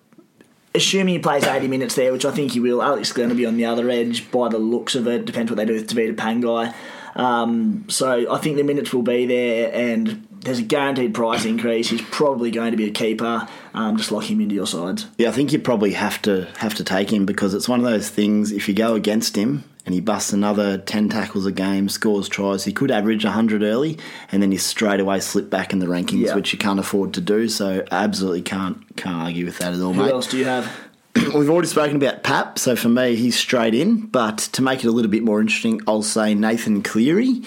assuming 0.76 1.16
he 1.16 1.20
plays 1.20 1.44
80 1.44 1.68
minutes 1.68 1.96
there, 1.96 2.12
which 2.12 2.26
I 2.26 2.32
think 2.32 2.52
he 2.52 2.60
will, 2.60 2.82
Alex 2.82 3.10
is 3.10 3.14
going 3.14 3.30
to 3.30 3.36
be 3.36 3.46
on 3.46 3.58
the 3.58 3.66
other 3.66 3.90
edge 3.90 4.32
by 4.32 4.50
the 4.50 4.60
looks 4.60 4.96
of 4.96 5.08
it. 5.08 5.26
Depends 5.26 5.52
what 5.52 5.58
they 5.58 5.66
do 5.66 5.74
with 5.74 5.90
Tevita 5.90 6.16
Pangai. 6.16 6.74
Um, 7.16 7.86
so 7.90 8.34
I 8.34 8.40
think 8.40 8.58
the 8.58 8.64
minutes 8.64 8.94
will 8.94 9.04
be 9.04 9.26
there, 9.26 9.72
and 9.74 10.28
there's 10.42 10.60
a 10.60 10.64
guaranteed 10.64 11.14
price 11.14 11.46
increase. 11.46 11.90
He's 11.90 12.02
probably 12.02 12.52
going 12.52 12.72
to 12.72 12.78
be 12.78 12.88
a 12.88 12.92
keeper. 12.92 13.48
Um, 13.74 13.98
just 13.98 14.12
lock 14.12 14.30
him 14.30 14.40
into 14.40 14.54
your 14.54 14.68
sides. 14.68 15.08
Yeah, 15.18 15.30
I 15.30 15.32
think 15.32 15.52
you 15.52 15.60
probably 15.60 15.94
have 15.94 16.22
to 16.24 16.48
have 16.58 16.76
to 16.76 16.84
take 16.84 17.12
him 17.12 17.26
because 17.26 17.54
it's 17.54 17.68
one 17.68 17.80
of 17.80 17.86
those 17.86 18.10
things. 18.10 18.52
If 18.52 18.68
you 18.68 18.76
go 18.76 18.94
against 18.94 19.36
him 19.36 19.64
and 19.86 19.96
he 19.96 20.00
busts 20.00 20.32
another 20.32 20.78
ten 20.78 21.10
tackles 21.10 21.46
a 21.46 21.52
game, 21.52 21.90
scores 21.90 22.30
tries, 22.30 22.66
he 22.66 22.72
could 22.72 22.92
average 22.92 23.24
hundred 23.24 23.64
early, 23.64 23.98
and 24.32 24.44
then 24.44 24.52
he 24.52 24.58
straight 24.58 25.00
away 25.00 25.20
slip 25.20 25.50
back 25.50 25.74
in 25.74 25.80
the 25.80 25.88
rankings, 25.88 26.28
yeah. 26.28 26.36
which 26.36 26.54
you 26.54 26.60
can't 26.60 26.80
afford 26.80 27.16
to 27.16 27.22
do. 27.22 27.50
So 27.50 27.84
absolutely 27.92 28.44
can't 28.44 28.96
can't 28.96 29.16
argue 29.16 29.46
with 29.46 29.58
that 29.58 29.74
at 29.74 29.82
all. 29.82 29.94
Who 29.94 30.04
mate. 30.04 30.12
else 30.12 30.28
do 30.28 30.38
you 30.38 30.46
have? 30.46 30.72
We've 31.16 31.50
already 31.50 31.68
spoken 31.68 31.96
about 31.96 32.24
Pap, 32.24 32.60
so 32.60 32.76
for 32.76 32.90
me, 32.90 33.16
he's 33.16 33.38
straight 33.38 33.74
in. 33.74 34.08
But 34.08 34.38
to 34.54 34.62
make 34.62 34.84
it 34.84 34.88
a 34.88 34.92
little 34.92 35.12
bit 35.12 35.24
more 35.24 35.42
interesting, 35.42 35.82
I'll 35.88 36.04
say 36.04 36.36
Nathan 36.36 36.84
Cleary. 36.84 37.42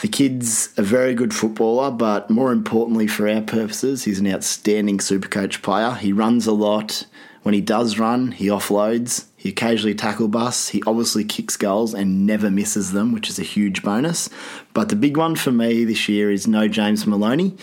The 0.00 0.08
kid's 0.08 0.72
a 0.76 0.82
very 0.82 1.14
good 1.14 1.34
footballer, 1.34 1.90
but 1.90 2.30
more 2.30 2.50
importantly 2.50 3.06
for 3.06 3.28
our 3.28 3.42
purposes, 3.42 4.04
he's 4.04 4.18
an 4.18 4.32
outstanding 4.32 4.98
supercoach 4.98 5.62
player. 5.62 5.92
He 5.92 6.12
runs 6.12 6.46
a 6.46 6.52
lot. 6.52 7.06
When 7.42 7.54
he 7.54 7.60
does 7.60 7.98
run, 7.98 8.32
he 8.32 8.46
offloads. 8.46 9.26
He 9.36 9.50
occasionally 9.50 9.94
tackle 9.94 10.28
busts. 10.28 10.68
He 10.68 10.82
obviously 10.86 11.24
kicks 11.24 11.56
goals 11.56 11.94
and 11.94 12.26
never 12.26 12.50
misses 12.50 12.92
them, 12.92 13.12
which 13.12 13.28
is 13.28 13.38
a 13.38 13.44
huge 13.44 13.82
bonus. 13.82 14.30
But 14.72 14.88
the 14.88 14.96
big 14.96 15.16
one 15.16 15.36
for 15.36 15.52
me 15.52 15.84
this 15.84 16.08
year 16.08 16.30
is 16.30 16.46
no 16.46 16.68
James 16.68 17.06
Maloney. 17.06 17.56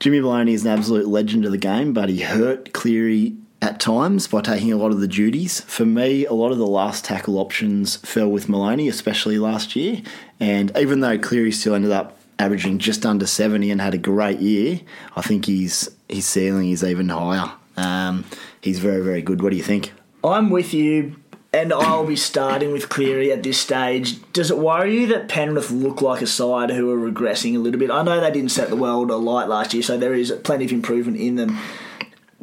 Jimmy 0.00 0.20
Maloney 0.20 0.52
is 0.52 0.64
an 0.64 0.72
absolute 0.76 1.08
legend 1.08 1.44
of 1.44 1.52
the 1.52 1.58
game, 1.58 1.92
but 1.92 2.08
he 2.08 2.20
hurt 2.20 2.72
Cleary 2.72 3.36
at 3.60 3.80
times 3.80 4.26
by 4.26 4.40
taking 4.40 4.72
a 4.72 4.76
lot 4.76 4.90
of 4.90 5.00
the 5.00 5.08
duties. 5.08 5.60
For 5.62 5.84
me, 5.84 6.24
a 6.26 6.32
lot 6.32 6.52
of 6.52 6.58
the 6.58 6.66
last 6.66 7.04
tackle 7.04 7.38
options 7.38 7.96
fell 7.96 8.28
with 8.28 8.48
Maloney, 8.48 8.88
especially 8.88 9.38
last 9.38 9.74
year. 9.74 10.02
And 10.38 10.70
even 10.76 11.00
though 11.00 11.18
Cleary 11.18 11.52
still 11.52 11.74
ended 11.74 11.90
up 11.90 12.18
averaging 12.38 12.78
just 12.78 13.04
under 13.04 13.26
70 13.26 13.70
and 13.70 13.80
had 13.80 13.94
a 13.94 13.98
great 13.98 14.38
year, 14.38 14.80
I 15.16 15.22
think 15.22 15.46
his, 15.46 15.90
his 16.08 16.26
ceiling 16.26 16.70
is 16.70 16.84
even 16.84 17.08
higher. 17.08 17.50
Um, 17.76 18.24
he's 18.60 18.78
very, 18.78 19.02
very 19.02 19.22
good. 19.22 19.42
What 19.42 19.50
do 19.50 19.56
you 19.56 19.62
think? 19.62 19.92
I'm 20.22 20.50
with 20.50 20.74
you, 20.74 21.16
and 21.52 21.72
I'll 21.72 22.06
be 22.06 22.16
starting 22.16 22.72
with 22.72 22.88
Cleary 22.88 23.32
at 23.32 23.42
this 23.42 23.58
stage. 23.58 24.20
Does 24.32 24.50
it 24.50 24.58
worry 24.58 25.00
you 25.00 25.06
that 25.08 25.28
Penrith 25.28 25.70
look 25.70 26.02
like 26.02 26.20
a 26.20 26.26
side 26.26 26.70
who 26.70 26.90
are 26.90 27.10
regressing 27.10 27.54
a 27.54 27.58
little 27.58 27.78
bit? 27.78 27.90
I 27.90 28.02
know 28.02 28.20
they 28.20 28.30
didn't 28.30 28.50
set 28.50 28.68
the 28.68 28.76
world 28.76 29.10
alight 29.10 29.48
last 29.48 29.74
year, 29.74 29.82
so 29.82 29.96
there 29.96 30.14
is 30.14 30.32
plenty 30.42 30.64
of 30.64 30.72
improvement 30.72 31.18
in 31.18 31.36
them. 31.36 31.58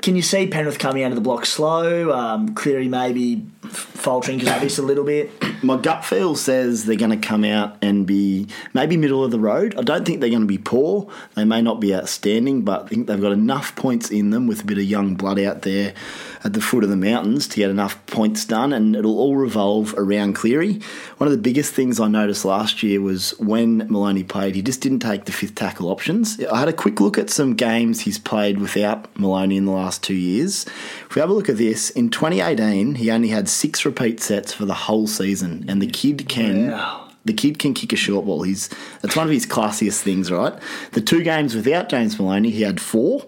Can 0.05 0.15
you 0.15 0.21
see 0.21 0.45
Penrith 0.45 0.77
coming 0.77 1.01
out 1.01 1.11
of 1.11 1.15
the 1.15 1.21
block 1.21 1.47
slow? 1.47 2.11
Um, 2.11 2.53
Cleary 2.53 2.87
maybe 2.87 3.43
faltering 3.63 4.37
because 4.37 4.55
of 4.55 4.61
this 4.61 4.77
a 4.77 4.83
little 4.83 5.03
bit. 5.03 5.31
My 5.63 5.77
gut 5.77 6.05
feel 6.05 6.35
says 6.35 6.85
they're 6.85 6.95
going 6.95 7.19
to 7.19 7.27
come 7.27 7.43
out 7.43 7.77
and 7.81 8.05
be 8.05 8.47
maybe 8.75 8.97
middle 8.97 9.23
of 9.23 9.31
the 9.31 9.39
road. 9.39 9.73
I 9.79 9.81
don't 9.81 10.05
think 10.05 10.21
they're 10.21 10.29
going 10.29 10.43
to 10.43 10.47
be 10.47 10.59
poor. 10.59 11.11
They 11.33 11.43
may 11.43 11.63
not 11.63 11.79
be 11.79 11.95
outstanding, 11.95 12.61
but 12.61 12.83
I 12.83 12.87
think 12.87 13.07
they've 13.07 13.19
got 13.19 13.31
enough 13.31 13.75
points 13.75 14.11
in 14.11 14.29
them 14.29 14.45
with 14.45 14.61
a 14.61 14.65
bit 14.65 14.77
of 14.77 14.83
young 14.83 15.15
blood 15.15 15.39
out 15.39 15.63
there 15.63 15.95
at 16.45 16.53
the 16.53 16.61
foot 16.61 16.83
of 16.83 16.91
the 16.91 16.95
mountains 16.95 17.47
to 17.47 17.57
get 17.57 17.71
enough 17.71 18.05
points 18.05 18.45
done, 18.45 18.71
and 18.71 18.95
it'll 18.95 19.17
all 19.17 19.35
revolve 19.35 19.95
around 19.97 20.33
Cleary. 20.33 20.79
One 21.17 21.27
of 21.27 21.31
the 21.31 21.41
biggest 21.41 21.73
things 21.73 21.99
I 21.99 22.07
noticed 22.07 22.45
last 22.45 22.83
year 22.83 23.01
was 23.01 23.31
when 23.39 23.79
Maloney 23.89 24.23
played, 24.23 24.53
he 24.53 24.61
just 24.61 24.79
didn't 24.79 24.99
take 24.99 25.25
the 25.25 25.31
fifth 25.31 25.55
tackle 25.55 25.89
options. 25.89 26.39
I 26.45 26.59
had 26.59 26.67
a 26.67 26.73
quick 26.73 27.01
look 27.01 27.17
at 27.17 27.31
some 27.31 27.55
games 27.55 28.01
he's 28.01 28.19
played 28.19 28.59
without 28.59 29.19
Maloney 29.19 29.57
in 29.57 29.65
the 29.65 29.71
last 29.71 30.03
two 30.03 30.13
years. 30.13 30.67
If 31.09 31.15
we 31.15 31.19
have 31.19 31.31
a 31.31 31.33
look 31.33 31.49
at 31.49 31.57
this, 31.57 31.89
in 31.89 32.11
2018, 32.11 32.95
he 32.95 33.09
only 33.09 33.29
had 33.29 33.49
six 33.49 33.83
repeat 33.83 34.19
sets 34.19 34.53
for 34.53 34.65
the 34.65 34.75
whole 34.75 35.07
season, 35.07 35.65
and 35.67 35.81
the 35.81 35.87
kid 35.87 36.29
can. 36.29 36.71
Wow 36.71 37.01
the 37.25 37.33
kid 37.33 37.57
can 37.57 37.73
kick 37.73 37.91
a 37.91 37.95
short 37.95 38.23
ball. 38.27 38.43
He's 38.43 38.69
that's 39.01 39.15
one 39.15 39.25
of 39.25 39.33
his 39.33 39.47
classiest 39.47 40.01
things, 40.01 40.31
right? 40.31 40.53
The 40.91 41.01
two 41.01 41.23
games 41.23 41.55
without 41.55 41.89
James 41.89 42.19
Maloney, 42.19 42.51
he 42.51 42.61
had 42.61 42.79
four, 42.79 43.25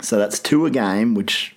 so 0.00 0.16
that's 0.16 0.38
two 0.38 0.64
a 0.64 0.70
game, 0.70 1.14
which 1.14 1.54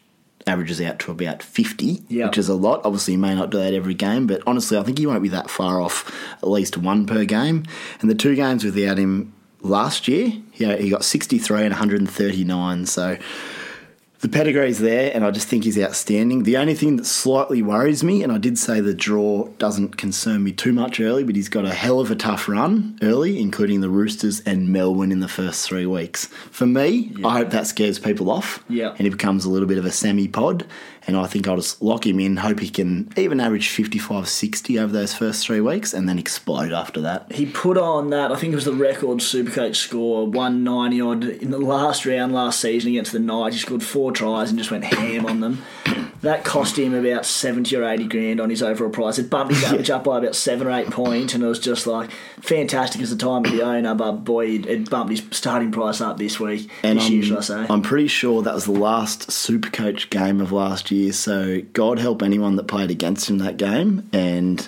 averages 0.52 0.82
out 0.82 1.00
to 1.00 1.12
about 1.12 1.42
50, 1.42 2.04
yep. 2.10 2.30
which 2.30 2.38
is 2.38 2.50
a 2.50 2.56
lot. 2.56 2.82
Obviously, 2.84 3.14
he 3.14 3.18
may 3.18 3.34
not 3.34 3.50
do 3.50 3.58
that 3.58 3.74
every 3.74 3.94
game, 3.94 4.28
but 4.28 4.42
honestly, 4.46 4.78
I 4.78 4.84
think 4.84 4.98
he 4.98 5.06
won't 5.06 5.24
be 5.24 5.30
that 5.30 5.50
far 5.50 5.82
off 5.82 6.12
at 6.44 6.50
least 6.50 6.78
one 6.78 7.06
per 7.06 7.26
game. 7.26 7.64
And 8.02 8.10
the 8.10 8.16
two 8.16 8.36
games 8.36 8.64
without 8.64 8.98
him 8.98 9.34
last 9.62 10.08
year, 10.08 10.34
yeah, 10.56 10.76
he 10.76 10.90
got 10.90 11.04
63 11.04 11.62
and 11.62 11.72
139. 11.72 12.86
So 12.86 13.18
the 14.22 14.30
pedigree's 14.30 14.80
there, 14.80 15.12
and 15.14 15.26
I 15.26 15.32
just 15.32 15.48
think 15.48 15.64
he's 15.64 15.80
outstanding. 15.80 16.44
The 16.44 16.56
only 16.56 16.76
thing 16.76 16.98
that 16.98 17.06
slightly 17.06 17.64
worries 17.64 18.04
me, 18.04 18.22
and 18.22 18.32
I 18.32 18.38
did 18.38 18.58
say 18.60 18.80
the 18.80 18.94
draw 18.94 19.48
doesn't 19.58 19.98
concern 19.98 20.44
me 20.44 20.52
too 20.52 20.74
much 20.74 21.00
early, 21.00 21.24
but 21.24 21.36
he's 21.36 21.50
got 21.50 21.66
a 21.66 21.74
hell 21.74 22.00
of 22.00 22.12
a 22.12 22.16
tough 22.16 22.48
run 22.48 23.00
early, 23.02 23.40
including 23.40 23.82
the 23.82 23.90
Roosters 23.90 24.40
and 24.42 24.70
Melbourne 24.70 25.12
in 25.12 25.22
the 25.22 25.28
first 25.28 25.68
three 25.68 25.88
weeks. 25.88 26.28
For 26.52 26.68
me, 26.68 27.12
yeah. 27.18 27.28
I 27.28 27.38
hope 27.40 27.50
that 27.50 27.66
scares 27.66 27.98
people 27.98 28.30
off, 28.30 28.64
yeah. 28.70 28.90
and 28.90 29.00
he 29.00 29.10
becomes 29.10 29.44
a 29.44 29.50
little 29.50 29.68
bit 29.68 29.80
of 29.80 29.86
a 29.86 29.92
semi 29.92 30.28
pod 30.28 30.68
and 31.08 31.18
I 31.18 31.28
think 31.28 31.48
I'll 31.48 31.56
just 31.56 31.82
lock 31.82 32.06
him 32.06 32.20
in, 32.20 32.38
hope 32.38 32.60
he 32.60 32.70
can 32.70 33.12
even 33.18 33.40
average 33.40 33.70
55 33.70 34.28
60 34.28 34.80
over 34.80 34.94
those 34.94 35.14
first 35.14 35.46
three 35.46 35.62
weeks 35.62 35.94
and 35.94 36.08
then 36.08 36.20
explode 36.20 36.72
after 36.72 37.02
that. 37.02 37.32
He 37.32 37.46
put 37.46 37.78
on 37.78 38.10
that, 38.12 38.32
I 38.32 38.36
think 38.36 38.54
it 38.54 38.56
was 38.56 38.66
the 38.66 38.74
record 38.74 39.20
Supercoach 39.20 39.76
score, 39.76 40.26
190 40.28 41.02
odd 41.02 41.24
in 41.24 41.52
the 41.52 41.60
last 41.60 42.06
round 42.06 42.34
last 42.34 42.60
season 42.60 42.92
against 42.92 43.12
the 43.12 43.20
Knights. 43.20 43.56
He 43.56 43.62
scored 43.62 43.84
four 43.84 44.12
tries 44.12 44.50
and 44.50 44.60
just 44.60 44.72
went 44.72 44.86
ham 44.86 45.26
on 45.26 45.40
them. 45.40 45.64
That 46.22 46.44
cost 46.44 46.78
him 46.78 46.94
about 46.94 47.26
70 47.26 47.76
or 47.76 47.84
80 47.84 48.08
grand 48.08 48.40
on 48.40 48.50
his 48.50 48.62
overall 48.62 48.92
price. 48.92 49.18
It 49.18 49.30
bumped 49.30 49.54
his 49.54 49.64
average 49.66 49.90
up 49.90 50.04
by 50.04 50.20
about 50.20 50.36
seven 50.36 50.68
or 50.68 50.72
eight 50.72 50.92
points, 50.92 51.34
and 51.34 51.44
it 51.44 51.48
was 51.48 51.60
just 51.60 51.88
like 51.88 52.12
fantastic 52.40 53.02
as 53.02 53.10
the 53.10 53.16
time 53.16 53.46
of 53.46 53.52
the 53.52 53.64
owner, 53.64 53.96
but 53.96 54.12
boy, 54.24 54.48
it 54.48 54.90
bumped 54.90 55.12
his 55.12 55.24
starting 55.32 55.72
price 55.72 56.00
up 56.00 56.18
this 56.18 56.40
week. 56.40 56.70
And 56.84 57.00
this 57.00 57.08
I'm, 57.08 57.12
year, 57.14 57.24
should 57.24 57.38
I 57.38 57.42
say. 57.42 57.66
I'm 57.70 57.82
pretty 57.82 58.08
sure 58.08 58.44
that 58.44 58.54
was 58.54 58.66
the 58.66 58.72
last 58.72 59.30
Supercoach 59.30 60.10
game 60.10 60.42
of 60.42 60.52
last 60.52 60.92
year, 60.92 61.12
so 61.12 61.62
God 61.74 62.00
help 62.00 62.22
anyone 62.22 62.56
that 62.58 62.68
played 62.68 62.92
against 62.92 63.30
him 63.30 63.40
that 63.40 63.58
game. 63.58 64.08
And 64.14 64.68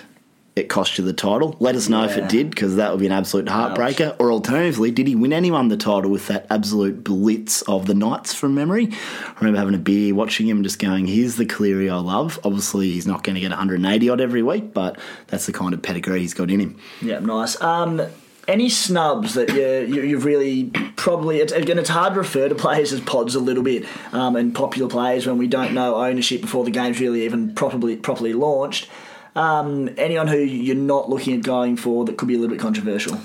it 0.56 0.68
cost 0.68 0.98
you 0.98 1.04
the 1.04 1.12
title. 1.12 1.56
Let 1.58 1.74
us 1.74 1.88
know 1.88 2.04
yeah. 2.04 2.10
if 2.10 2.16
it 2.16 2.28
did, 2.28 2.50
because 2.50 2.76
that 2.76 2.92
would 2.92 3.00
be 3.00 3.06
an 3.06 3.12
absolute 3.12 3.46
heartbreaker. 3.46 4.12
Ouch. 4.12 4.16
Or 4.20 4.30
alternatively, 4.30 4.92
did 4.92 5.08
he 5.08 5.16
win 5.16 5.32
anyone 5.32 5.68
the 5.68 5.76
title 5.76 6.10
with 6.10 6.28
that 6.28 6.46
absolute 6.48 7.02
blitz 7.02 7.62
of 7.62 7.86
the 7.86 7.94
Knights 7.94 8.34
from 8.34 8.54
memory? 8.54 8.88
I 8.92 9.34
remember 9.40 9.58
having 9.58 9.74
a 9.74 9.78
beer, 9.78 10.14
watching 10.14 10.46
him, 10.46 10.62
just 10.62 10.78
going, 10.78 11.06
"Here's 11.06 11.36
the 11.36 11.46
Cleary 11.46 11.90
I 11.90 11.96
love." 11.96 12.38
Obviously, 12.44 12.90
he's 12.92 13.06
not 13.06 13.24
going 13.24 13.34
to 13.34 13.40
get 13.40 13.50
180 13.50 14.08
odd 14.08 14.20
every 14.20 14.42
week, 14.42 14.72
but 14.72 14.98
that's 15.26 15.46
the 15.46 15.52
kind 15.52 15.74
of 15.74 15.82
pedigree 15.82 16.20
he's 16.20 16.34
got 16.34 16.50
in 16.50 16.60
him. 16.60 16.78
Yeah, 17.02 17.18
nice. 17.18 17.60
Um, 17.60 18.00
any 18.46 18.68
snubs 18.68 19.34
that 19.34 19.48
you, 19.50 20.02
you 20.02 20.16
have 20.16 20.24
really 20.24 20.70
probably 20.96 21.38
it's, 21.38 21.52
again 21.52 21.78
it's 21.78 21.88
hard 21.88 22.12
to 22.12 22.18
refer 22.18 22.48
to 22.48 22.54
players 22.54 22.92
as 22.92 23.00
pods 23.00 23.34
a 23.34 23.40
little 23.40 23.62
bit 23.62 23.86
um, 24.12 24.36
and 24.36 24.54
popular 24.54 24.88
players 24.88 25.26
when 25.26 25.38
we 25.38 25.46
don't 25.46 25.72
know 25.72 25.96
ownership 25.96 26.42
before 26.42 26.62
the 26.62 26.70
game's 26.70 27.00
really 27.00 27.24
even 27.24 27.54
properly 27.54 27.96
properly 27.96 28.32
launched. 28.32 28.88
Um, 29.36 29.90
anyone 29.96 30.28
who 30.28 30.38
you're 30.38 30.76
not 30.76 31.10
looking 31.10 31.34
at 31.36 31.42
going 31.42 31.76
for 31.76 32.04
that 32.04 32.16
could 32.16 32.28
be 32.28 32.34
a 32.34 32.38
little 32.38 32.54
bit 32.54 32.60
controversial? 32.60 33.18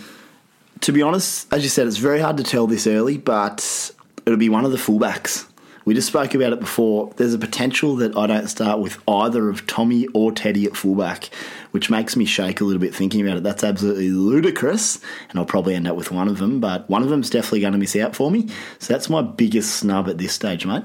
To 0.82 0.92
be 0.92 1.02
honest, 1.02 1.52
as 1.54 1.64
you 1.64 1.70
said, 1.70 1.88
it's 1.88 1.98
very 1.98 2.20
hard 2.20 2.38
to 2.38 2.44
tell 2.44 2.66
this 2.68 2.88
early, 2.88 3.18
but 3.18 3.92
it'll 4.26 4.40
be 4.40 4.50
one 4.50 4.66
of 4.66 4.72
the 4.72 4.78
fullbacks. 4.78 5.46
We 5.86 5.96
just 5.96 6.08
spoke 6.08 6.36
about 6.36 6.54
it 6.54 6.60
before. 6.60 7.12
There's 7.18 7.34
a 7.34 7.40
potential 7.40 7.96
that 7.96 8.16
I 8.16 8.28
don't 8.28 8.48
start 8.48 8.80
with 8.80 9.00
either 9.08 9.50
of 9.50 9.66
Tommy 9.66 10.06
or 10.14 10.32
Teddy 10.32 10.66
at 10.66 10.76
fullback, 10.76 11.30
which 11.72 11.90
makes 11.90 12.16
me 12.16 12.26
shake 12.26 12.62
a 12.62 12.64
little 12.64 12.80
bit 12.80 12.94
thinking 12.94 13.22
about 13.22 13.38
it. 13.38 13.44
That's 13.44 13.64
absolutely 13.64 14.10
ludicrous, 14.10 15.00
and 15.30 15.40
I'll 15.40 15.46
probably 15.46 15.74
end 15.74 15.88
up 15.88 15.96
with 15.96 16.12
one 16.12 16.28
of 16.28 16.38
them, 16.38 16.60
but 16.60 16.88
one 16.90 17.02
of 17.02 17.10
them's 17.10 17.30
definitely 17.30 17.62
going 17.62 17.74
to 17.74 17.80
miss 17.80 17.96
out 17.96 18.16
for 18.16 18.30
me. 18.30 18.48
So 18.78 18.94
that's 18.94 19.10
my 19.10 19.22
biggest 19.22 19.78
snub 19.78 20.08
at 20.08 20.18
this 20.18 20.34
stage, 20.34 20.66
mate. 20.66 20.84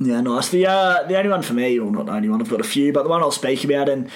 Yeah, 0.00 0.20
nice. 0.20 0.48
The 0.48 0.66
uh, 0.66 1.04
the 1.04 1.16
only 1.16 1.30
one 1.30 1.42
for 1.42 1.52
me, 1.52 1.78
or 1.78 1.90
not 1.90 2.06
the 2.06 2.12
only 2.12 2.28
one, 2.28 2.40
I've 2.40 2.50
got 2.50 2.60
a 2.60 2.64
few, 2.64 2.92
but 2.92 3.04
the 3.04 3.10
one 3.10 3.22
I'll 3.22 3.30
speak 3.30 3.62
about, 3.62 3.88
and 3.88 4.10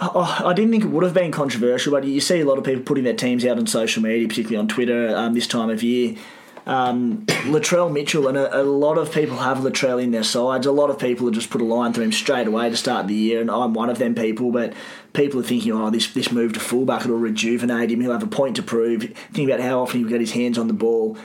I 0.00 0.52
didn't 0.54 0.70
think 0.70 0.84
it 0.84 0.88
would 0.88 1.02
have 1.02 1.14
been 1.14 1.32
controversial, 1.32 1.92
but 1.92 2.04
you 2.04 2.20
see 2.20 2.40
a 2.40 2.44
lot 2.44 2.58
of 2.58 2.64
people 2.64 2.82
putting 2.84 3.04
their 3.04 3.14
teams 3.14 3.44
out 3.44 3.58
on 3.58 3.66
social 3.66 4.02
media, 4.02 4.28
particularly 4.28 4.56
on 4.56 4.68
Twitter 4.68 5.14
um, 5.16 5.34
this 5.34 5.46
time 5.46 5.70
of 5.70 5.82
year. 5.82 6.14
Um, 6.66 7.24
Latrell 7.26 7.90
Mitchell, 7.90 8.28
and 8.28 8.36
a, 8.36 8.60
a, 8.60 8.62
lot 8.62 8.98
of 8.98 9.10
people 9.10 9.38
have 9.38 9.58
Latrell 9.58 10.00
in 10.00 10.12
their 10.12 10.22
sides. 10.22 10.66
A 10.66 10.72
lot 10.72 10.90
of 10.90 10.98
people 10.98 11.26
have 11.26 11.34
just 11.34 11.50
put 11.50 11.60
a 11.60 11.64
line 11.64 11.92
through 11.92 12.04
him 12.04 12.12
straight 12.12 12.46
away 12.46 12.70
to 12.70 12.76
start 12.76 13.08
the 13.08 13.14
year, 13.14 13.40
and 13.40 13.50
I'm 13.50 13.74
one 13.74 13.90
of 13.90 13.98
them 13.98 14.14
people. 14.14 14.52
But 14.52 14.74
people 15.14 15.40
are 15.40 15.44
thinking, 15.44 15.72
oh, 15.72 15.90
this 15.90 16.12
this 16.12 16.30
move 16.30 16.52
to 16.52 16.60
fullback 16.60 17.04
it'll 17.04 17.16
rejuvenate 17.16 17.90
him. 17.90 18.00
He'll 18.00 18.12
have 18.12 18.22
a 18.22 18.28
point 18.28 18.56
to 18.56 18.62
prove. 18.62 19.02
Think 19.32 19.50
about 19.50 19.60
how 19.60 19.80
often 19.80 20.04
he 20.04 20.08
get 20.08 20.20
his 20.20 20.32
hands 20.32 20.58
on 20.58 20.68
the 20.68 20.74
ball. 20.74 21.16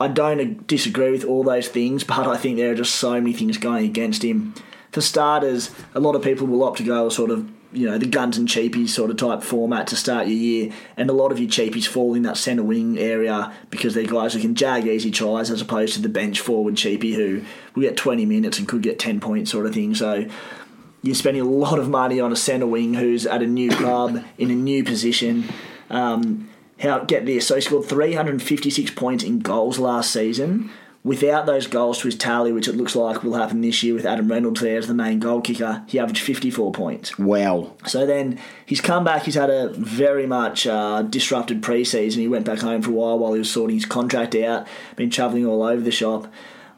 I 0.00 0.08
don't 0.08 0.66
disagree 0.66 1.10
with 1.10 1.24
all 1.24 1.44
those 1.44 1.68
things, 1.68 2.04
but 2.04 2.26
I 2.26 2.36
think 2.36 2.56
there 2.56 2.72
are 2.72 2.76
just 2.76 2.96
so 2.96 3.12
many 3.14 3.32
things 3.32 3.56
going 3.56 3.84
against 3.86 4.22
him. 4.22 4.54
For 4.92 5.00
starters, 5.00 5.70
a 5.94 6.00
lot 6.00 6.14
of 6.14 6.22
people 6.22 6.46
will 6.46 6.62
opt 6.64 6.78
to 6.78 6.84
go 6.84 7.08
sort 7.08 7.30
of 7.30 7.48
you 7.72 7.88
know 7.88 7.98
the 7.98 8.06
guns 8.06 8.38
and 8.38 8.48
cheapies 8.48 8.88
sort 8.88 9.10
of 9.10 9.16
type 9.16 9.42
format 9.42 9.86
to 9.88 9.96
start 9.96 10.26
your 10.26 10.36
year, 10.36 10.72
and 10.96 11.10
a 11.10 11.12
lot 11.12 11.32
of 11.32 11.38
your 11.38 11.48
cheapies 11.48 11.86
fall 11.86 12.14
in 12.14 12.22
that 12.22 12.36
centre 12.36 12.62
wing 12.62 12.98
area 12.98 13.52
because 13.70 13.94
they're 13.94 14.06
guys 14.06 14.34
who 14.34 14.40
can 14.40 14.54
jag 14.54 14.86
easy 14.86 15.10
tries 15.10 15.50
as 15.50 15.60
opposed 15.60 15.94
to 15.94 16.00
the 16.00 16.08
bench 16.08 16.40
forward 16.40 16.74
cheapie 16.74 17.14
who 17.14 17.42
will 17.74 17.82
get 17.82 17.96
20 17.96 18.24
minutes 18.24 18.58
and 18.58 18.66
could 18.66 18.82
get 18.82 18.98
10 18.98 19.20
points 19.20 19.50
sort 19.50 19.66
of 19.66 19.74
thing. 19.74 19.94
So 19.94 20.26
you're 21.02 21.14
spending 21.14 21.42
a 21.42 21.48
lot 21.48 21.78
of 21.78 21.88
money 21.88 22.20
on 22.20 22.32
a 22.32 22.36
centre 22.36 22.66
wing 22.66 22.94
who's 22.94 23.26
at 23.26 23.42
a 23.42 23.46
new 23.46 23.70
club 23.70 24.24
in 24.38 24.50
a 24.50 24.54
new 24.54 24.82
position. 24.82 25.44
Um, 25.90 26.48
how 26.80 27.00
get 27.00 27.26
this? 27.26 27.46
So 27.46 27.56
he 27.56 27.60
scored 27.60 27.86
356 27.86 28.92
points 28.92 29.24
in 29.24 29.40
goals 29.40 29.78
last 29.78 30.12
season 30.12 30.70
Without 31.08 31.46
those 31.46 31.66
goals 31.66 32.00
to 32.00 32.08
his 32.08 32.16
tally, 32.16 32.52
which 32.52 32.68
it 32.68 32.76
looks 32.76 32.94
like 32.94 33.24
will 33.24 33.32
happen 33.32 33.62
this 33.62 33.82
year 33.82 33.94
with 33.94 34.04
Adam 34.04 34.28
Reynolds 34.30 34.60
there 34.60 34.76
as 34.76 34.88
the 34.88 34.92
main 34.92 35.18
goal 35.20 35.40
kicker, 35.40 35.82
he 35.86 35.98
averaged 35.98 36.22
54 36.22 36.70
points. 36.72 37.18
Wow. 37.18 37.72
So 37.86 38.04
then 38.04 38.38
he's 38.66 38.82
come 38.82 39.04
back, 39.04 39.22
he's 39.22 39.34
had 39.34 39.48
a 39.48 39.70
very 39.70 40.26
much 40.26 40.66
uh, 40.66 41.00
disrupted 41.00 41.62
preseason. 41.62 42.16
He 42.16 42.28
went 42.28 42.44
back 42.44 42.58
home 42.58 42.82
for 42.82 42.90
a 42.90 42.92
while 42.92 43.18
while 43.18 43.32
he 43.32 43.38
was 43.38 43.50
sorting 43.50 43.76
his 43.76 43.86
contract 43.86 44.34
out, 44.34 44.66
been 44.96 45.08
travelling 45.08 45.46
all 45.46 45.62
over 45.62 45.80
the 45.80 45.90
shop. 45.90 46.30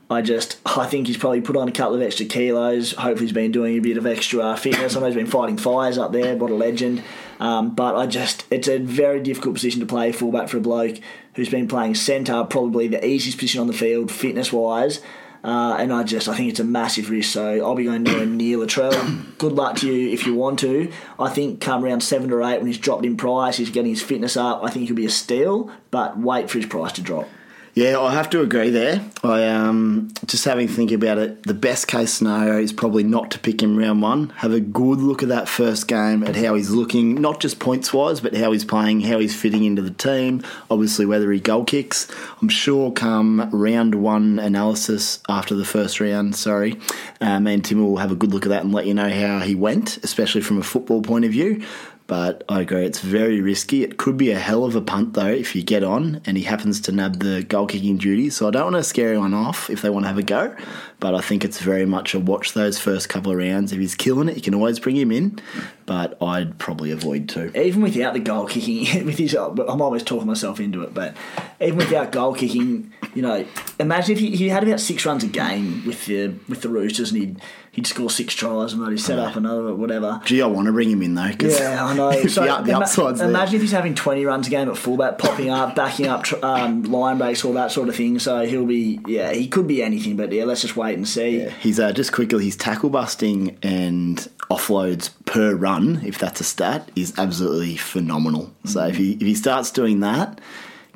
I 0.09 0.23
just, 0.23 0.61
I 0.65 0.87
think 0.87 1.09
he's 1.09 1.17
probably 1.17 1.41
put 1.41 1.57
on 1.57 1.67
a 1.67 1.73
couple 1.73 1.97
of 1.97 2.03
extra 2.03 2.25
kilos. 2.25 2.93
Hopefully, 2.93 3.27
he's 3.27 3.33
been 3.33 3.51
doing 3.51 3.79
a 3.79 3.81
bit 3.81 3.97
of 3.97 4.07
extra 4.07 4.57
fitness. 4.57 4.95
I 4.95 5.01
know 5.01 5.07
he's 5.07 5.17
been 5.17 5.27
fighting 5.27 5.57
fires 5.57 5.99
up 5.99 6.13
there. 6.13 6.37
What 6.37 6.53
a 6.53 6.55
legend! 6.55 7.03
Um, 7.41 7.75
but 7.75 7.97
I 7.97 8.07
just, 8.07 8.45
it's 8.51 8.69
a 8.69 8.79
very 8.79 9.21
difficult 9.21 9.55
position 9.55 9.81
to 9.81 9.87
play 9.87 10.13
fullback 10.13 10.49
for 10.49 10.59
a 10.59 10.61
bloke 10.61 10.99
who's 11.35 11.49
been 11.49 11.67
playing 11.67 11.95
centre, 11.95 12.45
probably 12.45 12.87
the 12.87 13.05
easiest 13.05 13.39
position 13.39 13.63
on 13.63 13.67
the 13.67 13.73
field, 13.73 14.13
fitness 14.13 14.53
wise. 14.53 15.01
Uh, 15.43 15.75
and 15.79 15.91
I 15.91 16.03
just 16.03 16.29
I 16.29 16.37
think 16.37 16.51
it's 16.51 16.61
a 16.61 16.65
massive 16.65 17.09
risk. 17.09 17.33
So 17.33 17.65
I'll 17.65 17.75
be 17.75 17.85
going 17.85 18.03
nowhere 18.03 18.27
near 18.27 18.59
Latrell. 18.59 19.25
Good 19.39 19.53
luck 19.53 19.77
to 19.77 19.91
you 19.91 20.13
if 20.13 20.27
you 20.27 20.35
want 20.35 20.59
to. 20.59 20.93
I 21.19 21.31
think 21.31 21.63
come 21.63 21.83
around 21.83 22.03
seven 22.03 22.31
or 22.31 22.43
eight 22.43 22.59
when 22.59 22.67
he's 22.67 22.77
dropped 22.77 23.07
in 23.07 23.17
price, 23.17 23.57
he's 23.57 23.71
getting 23.71 23.91
his 23.91 24.03
fitness 24.03 24.37
up. 24.37 24.63
I 24.63 24.71
think 24.71 24.87
he'll 24.87 24.97
be 24.97 25.07
a 25.07 25.11
steal, 25.11 25.71
but 25.91 26.19
wait 26.19 26.51
for 26.51 26.59
his 26.59 26.67
price 26.67 26.93
to 26.93 27.01
drop. 27.01 27.27
Yeah, 27.75 28.01
I 28.01 28.13
have 28.13 28.29
to 28.31 28.41
agree 28.41 28.71
there. 28.71 29.01
I 29.23 29.47
um, 29.47 30.13
just 30.27 30.45
having 30.45 30.67
to 30.67 30.73
think 30.73 30.91
about 30.91 31.19
it. 31.19 31.45
The 31.45 31.55
best 31.55 31.87
case 31.87 32.13
scenario 32.13 32.59
is 32.59 32.73
probably 32.73 33.05
not 33.05 33.31
to 33.31 33.39
pick 33.39 33.63
him 33.63 33.77
round 33.77 34.03
one. 34.03 34.31
Have 34.39 34.53
a 34.53 34.59
good 34.59 34.99
look 34.99 35.23
at 35.23 35.29
that 35.29 35.49
first 35.49 35.87
game, 35.87 36.25
at 36.25 36.35
how 36.35 36.57
he's 36.57 36.71
looking, 36.71 37.21
not 37.21 37.39
just 37.39 37.61
points 37.61 37.93
wise, 37.93 38.21
but 38.21 38.35
how 38.35 38.51
he's 38.51 38.65
playing, 38.65 39.03
how 39.03 39.21
he's 39.21 39.41
fitting 39.41 39.63
into 39.63 39.83
the 39.83 39.93
team. 39.93 40.43
Obviously, 40.69 41.07
whether 41.07 41.31
he 41.31 41.39
goal 41.39 41.65
kicks. 41.65 42.09
I'm 42.43 42.49
sure 42.49 42.91
come 42.91 43.49
round 43.53 43.95
one 43.95 44.41
analysis 44.41 45.21
after 45.29 45.55
the 45.55 45.65
first 45.65 46.01
round, 46.01 46.35
sorry, 46.35 46.81
um, 47.21 47.47
and 47.47 47.65
Tim 47.65 47.81
will 47.81 47.99
have 47.99 48.11
a 48.11 48.17
good 48.17 48.33
look 48.33 48.47
at 48.47 48.49
that 48.49 48.65
and 48.65 48.75
let 48.75 48.87
you 48.87 48.95
know 48.95 49.11
how 49.11 49.39
he 49.41 49.55
went, 49.55 49.99
especially 49.99 50.41
from 50.41 50.59
a 50.59 50.65
football 50.65 51.03
point 51.03 51.25
of 51.25 51.31
view. 51.31 51.65
But 52.11 52.43
I 52.49 52.63
agree, 52.63 52.85
it's 52.85 52.99
very 52.99 53.41
risky. 53.41 53.85
It 53.85 53.97
could 53.97 54.17
be 54.17 54.33
a 54.33 54.39
hell 54.39 54.65
of 54.65 54.75
a 54.75 54.81
punt, 54.81 55.15
though, 55.15 55.29
if 55.29 55.55
you 55.55 55.63
get 55.63 55.85
on 55.85 56.21
and 56.27 56.37
he 56.37 56.43
happens 56.43 56.81
to 56.81 56.91
nab 56.91 57.21
the 57.21 57.45
goal 57.45 57.69
kicking 57.69 57.99
duty. 57.99 58.31
So 58.31 58.49
I 58.49 58.51
don't 58.51 58.73
want 58.73 58.75
to 58.75 58.83
scare 58.83 59.11
anyone 59.11 59.33
off 59.33 59.71
if 59.71 59.81
they 59.81 59.91
want 59.91 60.07
to 60.07 60.09
have 60.09 60.19
a 60.19 60.25
go. 60.25 60.53
But 60.99 61.15
I 61.15 61.21
think 61.21 61.45
it's 61.45 61.61
very 61.61 61.87
much 61.87 62.13
a 62.13 62.19
watch 62.19 62.53
those 62.53 62.81
first 62.81 63.09
couple 63.09 63.31
of 63.31 63.39
rounds. 63.39 63.73
If 63.73 63.79
he's 63.79 63.95
killing 63.95 64.29
it, 64.29 64.35
you 64.35 64.43
can 64.43 64.57
always 64.57 64.81
bring 64.81 64.97
him 64.97 65.13
in. 65.13 65.39
But 65.87 66.21
I'd 66.21 66.59
probably 66.59 66.91
avoid 66.91 67.29
too. 67.29 67.53
Even 67.55 67.81
without 67.81 68.15
the 68.15 68.19
goal 68.19 68.47
kicking, 68.49 69.05
with 69.07 69.19
his, 69.19 69.35
I'm 69.35 69.81
always 69.81 70.03
talking 70.03 70.27
myself 70.27 70.59
into 70.59 70.83
it. 70.83 70.93
But 70.93 71.17
even 71.61 71.77
without 71.77 72.11
goal 72.11 72.35
kicking, 72.35 72.93
you 73.15 73.23
know, 73.23 73.47
imagine 73.79 74.15
if 74.15 74.19
he, 74.19 74.35
he 74.35 74.49
had 74.49 74.65
about 74.65 74.81
six 74.81 75.07
runs 75.07 75.23
a 75.23 75.29
game 75.29 75.87
with 75.87 76.07
the 76.07 76.35
with 76.49 76.63
the 76.63 76.71
Roosters 76.71 77.13
and 77.13 77.21
he'd 77.21 77.41
he'd 77.73 77.87
score 77.87 78.11
six 78.11 78.35
tries 78.35 78.73
and 78.73 78.83
then 78.83 78.91
he'd 78.91 78.99
set 78.99 79.19
up 79.19 79.37
another 79.37 79.69
or 79.69 79.75
whatever. 79.75 80.21
Gee, 80.25 80.43
I 80.43 80.47
want 80.47 80.67
to 80.67 80.73
bring 80.73 80.91
him 80.91 81.03
in 81.03 81.15
though. 81.15 81.33
Cause 81.39 81.59
yeah, 81.59 81.85
I 81.85 81.95
know. 81.95 82.11
So 82.31 82.45
the, 82.45 82.63
the 82.63 82.77
upside's 82.77 83.21
imagine 83.21 83.57
if 83.57 83.63
he's 83.63 83.73
having 83.73 83.95
twenty 83.95 84.25
runs 84.25 84.47
a 84.47 84.51
game 84.51 84.69
at 84.69 84.77
fullback, 84.77 85.19
popping 85.19 85.51
up, 85.51 85.75
backing 85.75 86.07
up, 86.07 86.31
um, 86.45 86.85
line 86.85 87.19
breaks, 87.19 87.45
all 87.45 87.53
that 87.55 87.73
sort 87.73 87.89
of 87.89 87.97
thing. 87.97 88.19
So 88.19 88.45
he'll 88.47 88.67
be, 88.67 89.01
yeah, 89.07 89.33
he 89.33 89.49
could 89.49 89.67
be 89.67 89.83
anything. 89.83 90.17
But 90.17 90.33
yeah, 90.33 90.45
let's 90.45 90.61
just 90.61 90.77
wait 90.77 90.97
and 90.97 91.09
see. 91.09 91.43
Yeah. 91.43 91.51
He's 91.51 91.81
uh, 91.81 91.93
just 91.93 92.13
quickly. 92.13 92.45
His 92.45 92.57
tackle 92.57 92.91
busting 92.91 93.59
and 93.63 94.19
offloads 94.51 95.11
per 95.25 95.55
run, 95.55 96.03
if 96.05 96.19
that's 96.19 96.41
a 96.41 96.45
stat, 96.45 96.91
is 96.95 97.19
absolutely 97.19 97.77
phenomenal. 97.77 98.43
Mm-hmm. 98.43 98.69
So 98.69 98.87
if 98.87 98.97
he 98.97 99.13
if 99.13 99.23
he 99.23 99.35
starts 99.35 99.71
doing 99.71 100.01
that 100.01 100.41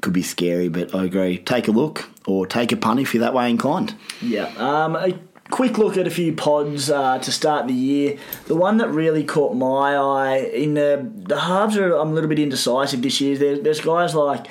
could 0.05 0.13
be 0.13 0.23
scary, 0.23 0.69
but 0.69 0.95
I 0.95 1.05
agree. 1.05 1.39
Take 1.39 1.67
a 1.67 1.71
look 1.71 2.09
or 2.27 2.47
take 2.47 2.73
a 2.73 2.77
punt 2.77 3.01
if 3.01 3.15
you're 3.15 3.23
that 3.23 3.33
way 3.33 3.49
inclined. 3.49 3.95
Yeah. 4.21 4.53
Um, 4.59 4.97
quick 5.51 5.77
look 5.79 5.97
at 5.97 6.07
a 6.07 6.11
few 6.11 6.33
pods 6.33 6.91
uh, 6.91 7.19
to 7.19 7.31
start 7.31 7.67
the 7.67 7.75
year. 7.75 8.19
The 8.47 8.55
one 8.55 8.79
that 8.79 8.89
really 8.89 9.25
caught 9.25 9.55
my 9.55 9.95
eye 9.95 10.39
in 10.39 10.75
the 10.75 11.11
the 11.15 11.41
halves 11.41 11.77
are 11.77 11.95
I'm 11.95 12.11
a 12.11 12.13
little 12.15 12.29
bit 12.29 12.39
indecisive 12.39 13.03
this 13.03 13.21
year. 13.21 13.37
There, 13.37 13.59
there's 13.59 13.81
guys 13.81 14.15
like 14.15 14.47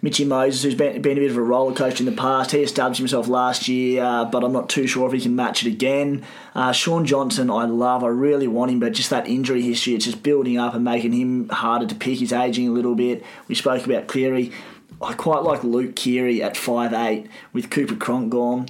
Mitchy 0.00 0.24
Moses 0.24 0.62
who's 0.62 0.74
been, 0.74 1.00
been 1.02 1.18
a 1.18 1.20
bit 1.20 1.30
of 1.30 1.36
a 1.36 1.42
roller 1.42 1.74
coaster 1.74 2.02
in 2.02 2.06
the 2.06 2.20
past. 2.20 2.52
He 2.52 2.62
established 2.62 2.98
himself 2.98 3.28
last 3.28 3.68
year, 3.68 4.02
uh, 4.02 4.24
but 4.24 4.42
I'm 4.42 4.52
not 4.52 4.68
too 4.68 4.86
sure 4.86 5.06
if 5.06 5.12
he 5.12 5.20
can 5.20 5.36
match 5.36 5.64
it 5.64 5.68
again. 5.68 6.24
Uh, 6.54 6.72
Shaun 6.72 7.04
Johnson, 7.04 7.50
I 7.50 7.66
love. 7.66 8.02
I 8.02 8.08
really 8.08 8.48
want 8.48 8.70
him, 8.70 8.80
but 8.80 8.92
just 8.92 9.10
that 9.10 9.28
injury 9.28 9.62
history, 9.62 9.94
it's 9.94 10.06
just 10.06 10.22
building 10.22 10.58
up 10.58 10.74
and 10.74 10.84
making 10.84 11.12
him 11.12 11.48
harder 11.50 11.86
to 11.86 11.94
pick. 11.94 12.18
He's 12.18 12.32
aging 12.32 12.68
a 12.68 12.72
little 12.72 12.94
bit. 12.94 13.22
We 13.48 13.54
spoke 13.54 13.84
about 13.84 14.06
Cleary. 14.06 14.52
I 15.00 15.12
quite 15.14 15.42
like 15.42 15.62
Luke 15.62 15.94
Keary 15.94 16.42
at 16.42 16.56
five 16.56 16.92
eight 16.92 17.28
with 17.52 17.70
Cooper 17.70 17.94
Cronk 17.94 18.30
gone. 18.30 18.66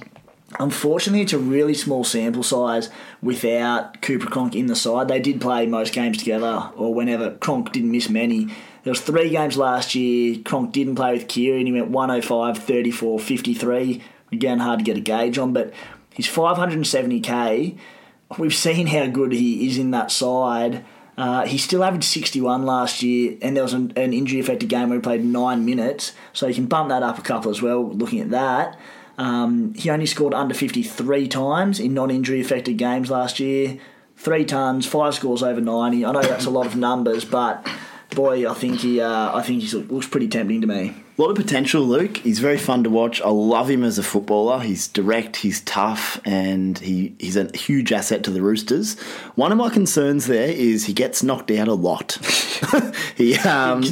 Unfortunately, 0.57 1.21
it's 1.21 1.33
a 1.33 1.39
really 1.39 1.75
small 1.75 2.03
sample 2.03 2.41
size 2.41 2.89
without 3.21 4.01
Cooper 4.01 4.25
Cronk 4.25 4.55
in 4.55 4.65
the 4.65 4.75
side. 4.75 5.07
They 5.07 5.19
did 5.19 5.39
play 5.39 5.67
most 5.67 5.93
games 5.93 6.17
together, 6.17 6.71
or 6.75 6.93
whenever 6.93 7.35
Cronk 7.35 7.71
didn't 7.71 7.91
miss 7.91 8.09
many. 8.09 8.45
There 8.83 8.91
was 8.91 9.01
three 9.01 9.29
games 9.29 9.57
last 9.57 9.93
year. 9.93 10.39
Cronk 10.43 10.71
didn't 10.71 10.95
play 10.95 11.13
with 11.13 11.27
Keary, 11.27 11.59
and 11.59 11.67
he 11.67 11.73
went 11.73 11.89
105, 11.89 12.57
34, 12.57 13.19
53. 13.19 14.01
Again, 14.31 14.59
hard 14.59 14.79
to 14.79 14.85
get 14.85 14.97
a 14.97 15.01
gauge 15.01 15.37
on, 15.37 15.53
but 15.53 15.71
he's 16.13 16.27
570k. 16.27 17.77
We've 18.37 18.53
seen 18.53 18.87
how 18.87 19.07
good 19.07 19.31
he 19.31 19.67
is 19.67 19.77
in 19.77 19.91
that 19.91 20.11
side. 20.11 20.83
Uh, 21.17 21.45
he 21.45 21.57
still 21.57 21.83
averaged 21.83 22.05
61 22.05 22.65
last 22.65 23.03
year, 23.03 23.37
and 23.41 23.55
there 23.55 23.63
was 23.63 23.73
an, 23.73 23.91
an 23.95 24.13
injury 24.13 24.39
affected 24.39 24.69
game 24.69 24.89
where 24.89 24.97
he 24.97 25.01
played 25.01 25.25
nine 25.25 25.65
minutes, 25.65 26.13
so 26.33 26.47
you 26.47 26.55
can 26.55 26.65
bump 26.65 26.89
that 26.89 27.03
up 27.03 27.19
a 27.19 27.21
couple 27.21 27.51
as 27.51 27.61
well 27.61 27.87
looking 27.89 28.21
at 28.21 28.29
that. 28.29 28.79
Um, 29.19 29.73
he 29.73 29.89
only 29.89 30.05
scored 30.05 30.33
under 30.33 30.53
53 30.53 31.27
times 31.27 31.81
in 31.81 31.93
non 31.93 32.09
injury 32.09 32.39
affected 32.39 32.77
games 32.77 33.11
last 33.11 33.37
year. 33.39 33.77
Three 34.15 34.45
tons, 34.45 34.85
five 34.85 35.13
scores 35.13 35.43
over 35.43 35.59
90. 35.59 36.05
I 36.05 36.11
know 36.13 36.21
that's 36.21 36.45
a 36.45 36.49
lot 36.49 36.65
of 36.65 36.77
numbers, 36.77 37.25
but 37.25 37.67
boy, 38.11 38.49
I 38.49 38.53
think 38.53 38.79
he, 38.79 39.01
uh, 39.01 39.35
I 39.35 39.41
think 39.41 39.61
he 39.61 39.77
looks 39.77 40.07
pretty 40.07 40.29
tempting 40.29 40.61
to 40.61 40.67
me. 40.67 40.95
A 41.19 41.21
lot 41.21 41.31
of 41.31 41.35
potential, 41.35 41.81
Luke. 41.81 42.15
He's 42.15 42.39
very 42.39 42.57
fun 42.57 42.85
to 42.85 42.89
watch. 42.89 43.21
I 43.21 43.27
love 43.27 43.69
him 43.69 43.83
as 43.83 43.97
a 43.97 44.03
footballer. 44.03 44.61
He's 44.61 44.87
direct, 44.87 45.35
he's 45.35 45.59
tough, 45.59 46.17
and 46.23 46.79
he, 46.79 47.13
he's 47.19 47.35
a 47.35 47.51
huge 47.57 47.91
asset 47.91 48.23
to 48.23 48.31
the 48.31 48.41
Roosters. 48.41 48.97
One 49.35 49.51
of 49.51 49.57
my 49.57 49.69
concerns 49.69 50.27
there 50.27 50.47
is 50.47 50.85
he 50.85 50.93
gets 50.93 51.21
knocked 51.21 51.51
out 51.51 51.67
a 51.67 51.73
lot. 51.73 52.13
he, 53.17 53.35
um. 53.39 53.83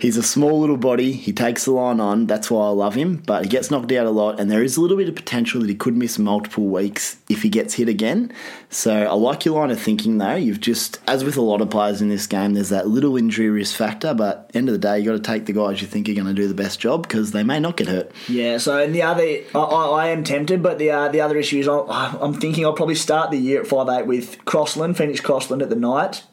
He's 0.00 0.16
a 0.16 0.22
small 0.22 0.60
little 0.60 0.76
body. 0.76 1.10
He 1.10 1.32
takes 1.32 1.64
the 1.64 1.72
line 1.72 1.98
on. 1.98 2.26
That's 2.26 2.52
why 2.52 2.66
I 2.66 2.70
love 2.70 2.94
him. 2.94 3.16
But 3.16 3.42
he 3.42 3.48
gets 3.48 3.72
knocked 3.72 3.90
out 3.90 4.06
a 4.06 4.10
lot, 4.10 4.38
and 4.38 4.48
there 4.48 4.62
is 4.62 4.76
a 4.76 4.80
little 4.80 4.96
bit 4.96 5.08
of 5.08 5.16
potential 5.16 5.62
that 5.62 5.68
he 5.68 5.74
could 5.74 5.96
miss 5.96 6.20
multiple 6.20 6.66
weeks 6.66 7.16
if 7.30 7.42
he 7.42 7.48
gets 7.48 7.74
hit 7.74 7.88
again. 7.88 8.32
So 8.68 8.92
I 8.92 9.12
like 9.12 9.44
your 9.44 9.60
line 9.60 9.70
of 9.70 9.80
thinking, 9.80 10.18
though. 10.18 10.34
You've 10.34 10.60
just, 10.60 10.98
as 11.06 11.24
with 11.24 11.36
a 11.36 11.40
lot 11.40 11.60
of 11.60 11.70
players 11.70 12.02
in 12.02 12.08
this 12.08 12.26
game, 12.26 12.54
there's 12.54 12.70
that 12.70 12.88
little 12.88 13.16
injury 13.16 13.48
risk 13.48 13.76
factor. 13.76 14.12
But 14.12 14.50
end 14.52 14.68
of 14.68 14.72
the 14.72 14.78
day, 14.78 14.98
you 14.98 15.06
got 15.06 15.12
to 15.12 15.20
take 15.20 15.46
the 15.46 15.52
guys 15.52 15.80
you 15.80 15.86
think 15.86 16.08
are 16.08 16.14
going 16.14 16.26
to 16.26 16.34
do 16.34 16.48
the 16.48 16.54
best 16.54 16.80
job 16.80 17.02
because 17.04 17.30
they 17.30 17.42
may 17.42 17.60
not 17.60 17.76
get 17.76 17.88
hurt. 17.88 18.12
Yeah. 18.28 18.58
So 18.58 18.78
and 18.78 18.94
the 18.94 19.02
other, 19.02 19.22
I, 19.54 19.58
I 19.58 20.08
am 20.08 20.24
tempted, 20.24 20.62
but 20.62 20.78
the 20.78 20.90
uh, 20.90 21.08
the 21.08 21.20
other 21.20 21.38
issue 21.38 21.58
is 21.58 21.68
I, 21.68 22.16
I'm 22.20 22.34
thinking 22.34 22.64
I'll 22.64 22.72
probably 22.72 22.94
start 22.96 23.30
the 23.30 23.38
year 23.38 23.60
at 23.60 23.66
five 23.66 23.88
eight 23.88 24.06
with 24.06 24.44
Crossland, 24.44 24.96
Phoenix 24.96 25.20
Crossland 25.20 25.62
at 25.62 25.70
the 25.70 25.76
night, 25.76 26.24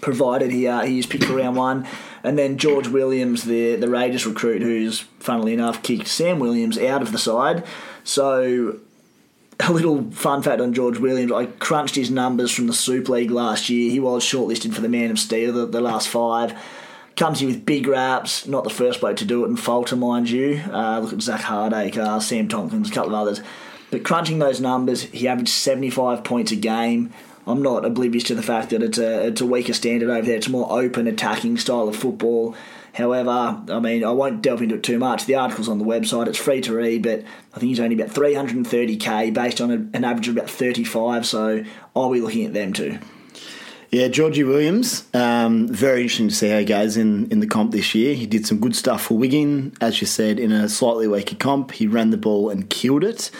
provided 0.00 0.50
he 0.50 0.66
uh, 0.66 0.82
he 0.82 0.98
is 0.98 1.06
picked 1.06 1.24
for 1.24 1.36
round 1.36 1.56
one, 1.56 1.86
and 2.24 2.36
then 2.36 2.58
George 2.58 2.88
Williams, 2.88 3.44
the 3.44 3.76
the 3.76 3.88
Raiders 3.88 4.26
recruit, 4.26 4.62
who's 4.62 5.00
funnily 5.20 5.52
enough 5.54 5.82
kicked 5.82 6.08
Sam 6.08 6.38
Williams 6.38 6.78
out 6.78 7.02
of 7.02 7.12
the 7.12 7.18
side. 7.18 7.64
So 8.04 8.80
a 9.60 9.72
little 9.72 10.10
fun 10.10 10.42
fact 10.42 10.60
on 10.60 10.72
George 10.72 10.98
Williams. 10.98 11.32
I 11.32 11.46
crunched 11.46 11.94
his 11.94 12.10
numbers 12.10 12.50
from 12.50 12.66
the 12.66 12.72
Super 12.72 13.12
League 13.12 13.30
last 13.30 13.68
year. 13.68 13.90
He 13.90 14.00
was 14.00 14.24
shortlisted 14.24 14.74
for 14.74 14.80
the 14.80 14.88
Man 14.88 15.10
of 15.10 15.18
Steel 15.18 15.52
the, 15.52 15.66
the 15.66 15.80
last 15.80 16.08
five. 16.08 16.58
Comes 17.16 17.40
here 17.40 17.48
with 17.48 17.66
big 17.66 17.86
raps, 17.86 18.46
not 18.46 18.64
the 18.64 18.70
first 18.70 19.00
bloke 19.00 19.16
to 19.18 19.24
do 19.24 19.44
it 19.44 19.48
in 19.48 19.56
Falter, 19.56 19.96
mind 19.96 20.30
you. 20.30 20.62
Uh, 20.70 20.98
look 21.00 21.12
at 21.12 21.20
Zak 21.20 21.42
Hardaker, 21.42 22.22
Sam 22.22 22.48
Tomkins, 22.48 22.90
a 22.90 22.92
couple 22.92 23.14
of 23.14 23.20
others. 23.20 23.42
But 23.90 24.04
crunching 24.04 24.38
those 24.38 24.60
numbers, 24.60 25.02
he 25.02 25.28
averaged 25.28 25.50
75 25.50 26.24
points 26.24 26.52
a 26.52 26.56
game. 26.56 27.12
I'm 27.46 27.60
not 27.60 27.84
oblivious 27.84 28.24
to 28.24 28.34
the 28.34 28.42
fact 28.42 28.70
that 28.70 28.82
it's 28.82 28.98
a, 28.98 29.26
it's 29.26 29.40
a 29.40 29.46
weaker 29.46 29.74
standard 29.74 30.08
over 30.08 30.26
there. 30.26 30.36
It's 30.36 30.46
a 30.46 30.50
more 30.50 30.72
open 30.72 31.06
attacking 31.06 31.58
style 31.58 31.88
of 31.88 31.96
football. 31.96 32.54
However, 32.94 33.62
I 33.68 33.80
mean, 33.80 34.04
I 34.04 34.10
won't 34.10 34.42
delve 34.42 34.62
into 34.62 34.74
it 34.74 34.82
too 34.82 34.98
much. 34.98 35.24
The 35.24 35.36
article's 35.36 35.68
on 35.68 35.78
the 35.78 35.84
website, 35.84 36.26
it's 36.26 36.38
free 36.38 36.60
to 36.62 36.74
read, 36.74 37.02
but 37.02 37.24
I 37.54 37.58
think 37.58 37.70
he's 37.70 37.80
only 37.80 37.94
about 37.94 38.14
330k 38.14 39.32
based 39.32 39.60
on 39.60 39.70
a, 39.70 39.96
an 39.96 40.04
average 40.04 40.28
of 40.28 40.36
about 40.36 40.50
35, 40.50 41.26
so 41.26 41.64
I'll 41.96 42.10
be 42.10 42.20
looking 42.20 42.44
at 42.44 42.52
them 42.52 42.72
too. 42.72 42.98
Yeah, 43.90 44.08
Georgie 44.08 44.44
Williams, 44.44 45.06
um, 45.12 45.68
very 45.68 46.02
interesting 46.02 46.28
to 46.28 46.34
see 46.34 46.48
how 46.48 46.58
he 46.58 46.64
goes 46.64 46.96
in, 46.96 47.30
in 47.30 47.40
the 47.40 47.46
comp 47.46 47.72
this 47.72 47.94
year. 47.94 48.14
He 48.14 48.26
did 48.26 48.46
some 48.46 48.58
good 48.58 48.74
stuff 48.74 49.02
for 49.02 49.18
Wigan, 49.18 49.74
as 49.82 50.00
you 50.00 50.06
said, 50.06 50.38
in 50.38 50.50
a 50.50 50.66
slightly 50.70 51.06
weaker 51.06 51.36
comp. 51.36 51.72
He 51.72 51.86
ran 51.86 52.08
the 52.08 52.16
ball 52.16 52.48
and 52.48 52.70
killed 52.70 53.04
it. 53.04 53.30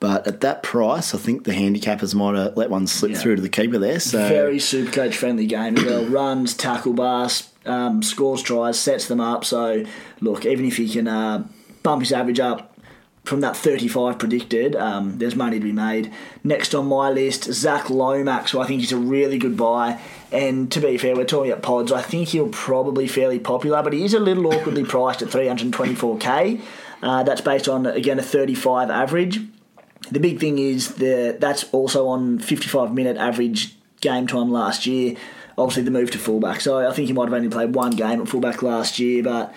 But 0.00 0.26
at 0.26 0.40
that 0.40 0.62
price, 0.62 1.14
I 1.14 1.18
think 1.18 1.44
the 1.44 1.52
handicappers 1.52 2.14
might 2.14 2.36
have 2.36 2.56
let 2.58 2.68
one 2.68 2.86
slip 2.88 3.12
yeah. 3.12 3.18
through 3.18 3.36
to 3.36 3.42
the 3.42 3.48
keeper 3.48 3.78
there. 3.78 4.00
So 4.00 4.28
very 4.28 4.58
super 4.58 4.90
coach 4.90 5.16
friendly 5.16 5.46
game 5.46 5.78
as 5.78 5.84
well. 5.84 6.04
Runs, 6.04 6.54
tackle 6.54 6.92
bars, 6.92 7.48
um, 7.64 8.02
scores 8.02 8.42
tries, 8.42 8.78
sets 8.78 9.08
them 9.08 9.20
up. 9.20 9.44
So 9.44 9.84
look, 10.20 10.44
even 10.46 10.64
if 10.64 10.76
he 10.76 10.88
can 10.88 11.08
uh, 11.08 11.46
bump 11.82 12.02
his 12.02 12.12
average 12.12 12.40
up 12.40 12.76
from 13.24 13.40
that 13.40 13.56
35 13.56 14.18
predicted, 14.18 14.74
um, 14.74 15.18
there's 15.18 15.36
money 15.36 15.58
to 15.58 15.64
be 15.64 15.72
made. 15.72 16.12
Next 16.42 16.74
on 16.74 16.86
my 16.86 17.10
list, 17.10 17.44
Zac 17.44 17.88
Lomax, 17.88 18.50
who 18.50 18.60
I 18.60 18.66
think 18.66 18.82
is 18.82 18.92
a 18.92 18.96
really 18.96 19.38
good 19.38 19.56
buy. 19.56 20.00
And 20.32 20.72
to 20.72 20.80
be 20.80 20.98
fair, 20.98 21.14
we're 21.14 21.24
talking 21.24 21.52
about 21.52 21.62
pods. 21.62 21.92
I 21.92 22.02
think 22.02 22.28
he'll 22.28 22.48
probably 22.48 23.06
fairly 23.06 23.38
popular, 23.38 23.82
but 23.82 23.92
he 23.92 24.04
is 24.04 24.14
a 24.14 24.20
little 24.20 24.46
awkwardly 24.48 24.84
priced 24.84 25.22
at 25.22 25.28
324k. 25.28 26.60
Uh, 27.02 27.22
that's 27.24 27.40
based 27.40 27.68
on 27.68 27.86
again 27.86 28.18
a 28.18 28.22
35 28.22 28.90
average. 28.90 29.40
The 30.10 30.20
big 30.20 30.40
thing 30.40 30.58
is 30.58 30.96
that 30.96 31.38
that's 31.40 31.64
also 31.72 32.08
on 32.08 32.38
55 32.38 32.92
minute 32.92 33.16
average 33.16 33.76
game 34.00 34.26
time 34.26 34.50
last 34.50 34.86
year. 34.86 35.16
Obviously, 35.58 35.82
the 35.82 35.90
move 35.90 36.10
to 36.12 36.18
fullback. 36.18 36.60
So 36.60 36.88
I 36.88 36.92
think 36.92 37.08
he 37.08 37.12
might 37.12 37.24
have 37.24 37.34
only 37.34 37.48
played 37.48 37.74
one 37.74 37.92
game 37.92 38.20
at 38.20 38.28
fullback 38.28 38.62
last 38.62 38.98
year. 38.98 39.22
But 39.22 39.54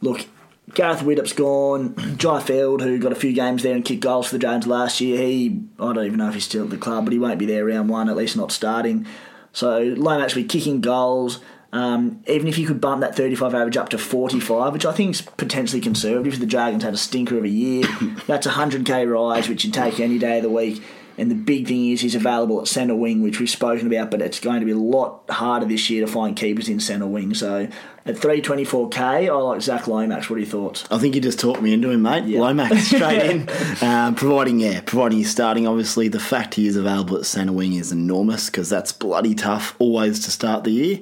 look, 0.00 0.26
Gareth 0.74 1.02
Widdop's 1.02 1.32
gone. 1.32 1.94
Jai 2.16 2.40
Field, 2.40 2.82
who 2.82 2.98
got 2.98 3.12
a 3.12 3.16
few 3.16 3.32
games 3.32 3.62
there 3.62 3.74
and 3.74 3.84
kicked 3.84 4.02
goals 4.02 4.28
for 4.28 4.34
the 4.34 4.38
Jones 4.38 4.66
last 4.66 5.00
year, 5.00 5.18
he 5.18 5.62
I 5.78 5.92
don't 5.92 6.04
even 6.04 6.18
know 6.18 6.28
if 6.28 6.34
he's 6.34 6.44
still 6.44 6.64
at 6.64 6.70
the 6.70 6.76
club, 6.76 7.04
but 7.04 7.12
he 7.12 7.18
won't 7.18 7.38
be 7.38 7.46
there 7.46 7.64
round 7.64 7.88
one, 7.88 8.08
at 8.08 8.16
least 8.16 8.36
not 8.36 8.52
starting. 8.52 9.06
So 9.52 9.80
Lomax 9.80 10.24
actually 10.24 10.44
kicking 10.44 10.80
goals. 10.80 11.40
Um, 11.72 12.24
even 12.26 12.48
if 12.48 12.58
you 12.58 12.66
could 12.66 12.80
bump 12.80 13.00
that 13.02 13.14
35 13.14 13.54
average 13.54 13.76
up 13.76 13.90
to 13.90 13.98
45, 13.98 14.72
which 14.72 14.84
I 14.84 14.92
think 14.92 15.14
is 15.14 15.22
potentially 15.22 15.80
conservative, 15.80 16.34
if 16.34 16.40
the 16.40 16.46
Dragons 16.46 16.82
had 16.82 16.94
a 16.94 16.96
stinker 16.96 17.38
of 17.38 17.44
a 17.44 17.48
year, 17.48 17.86
that's 18.26 18.46
a 18.46 18.50
100k 18.50 19.08
rise, 19.08 19.48
which 19.48 19.64
you 19.64 19.70
take 19.70 20.00
any 20.00 20.18
day 20.18 20.38
of 20.38 20.42
the 20.42 20.50
week. 20.50 20.82
And 21.20 21.30
the 21.30 21.34
big 21.34 21.68
thing 21.68 21.90
is 21.90 22.00
he's 22.00 22.14
available 22.14 22.60
at 22.60 22.68
centre 22.68 22.94
wing, 22.94 23.22
which 23.22 23.38
we've 23.38 23.50
spoken 23.50 23.86
about, 23.86 24.10
but 24.10 24.22
it's 24.22 24.40
going 24.40 24.60
to 24.60 24.66
be 24.66 24.72
a 24.72 24.76
lot 24.76 25.28
harder 25.28 25.66
this 25.66 25.90
year 25.90 26.04
to 26.04 26.10
find 26.10 26.34
keepers 26.34 26.68
in 26.68 26.80
centre 26.80 27.06
wing. 27.06 27.34
So 27.34 27.68
at 28.10 28.16
324k, 28.16 29.28
I 29.28 29.32
like 29.32 29.62
Zac 29.62 29.86
Lomax. 29.86 30.28
What 30.28 30.36
are 30.36 30.40
your 30.40 30.48
thoughts? 30.48 30.84
I 30.90 30.98
think 30.98 31.14
you 31.14 31.20
just 31.20 31.40
talked 31.40 31.62
me 31.62 31.72
into 31.72 31.90
him, 31.90 32.02
mate. 32.02 32.24
Yep. 32.24 32.40
Lomax 32.40 32.86
straight 32.88 33.30
in, 33.30 33.48
um, 33.82 34.14
providing 34.16 34.60
yeah, 34.60 34.80
providing 34.80 35.18
he's 35.18 35.30
starting. 35.30 35.66
Obviously, 35.66 36.08
the 36.08 36.20
fact 36.20 36.54
he 36.54 36.66
is 36.66 36.76
available 36.76 37.16
at 37.16 37.26
centre 37.26 37.52
wing 37.52 37.74
is 37.74 37.92
enormous 37.92 38.50
because 38.50 38.68
that's 38.68 38.92
bloody 38.92 39.34
tough 39.34 39.74
always 39.78 40.24
to 40.24 40.30
start 40.30 40.64
the 40.64 40.70
year. 40.70 40.98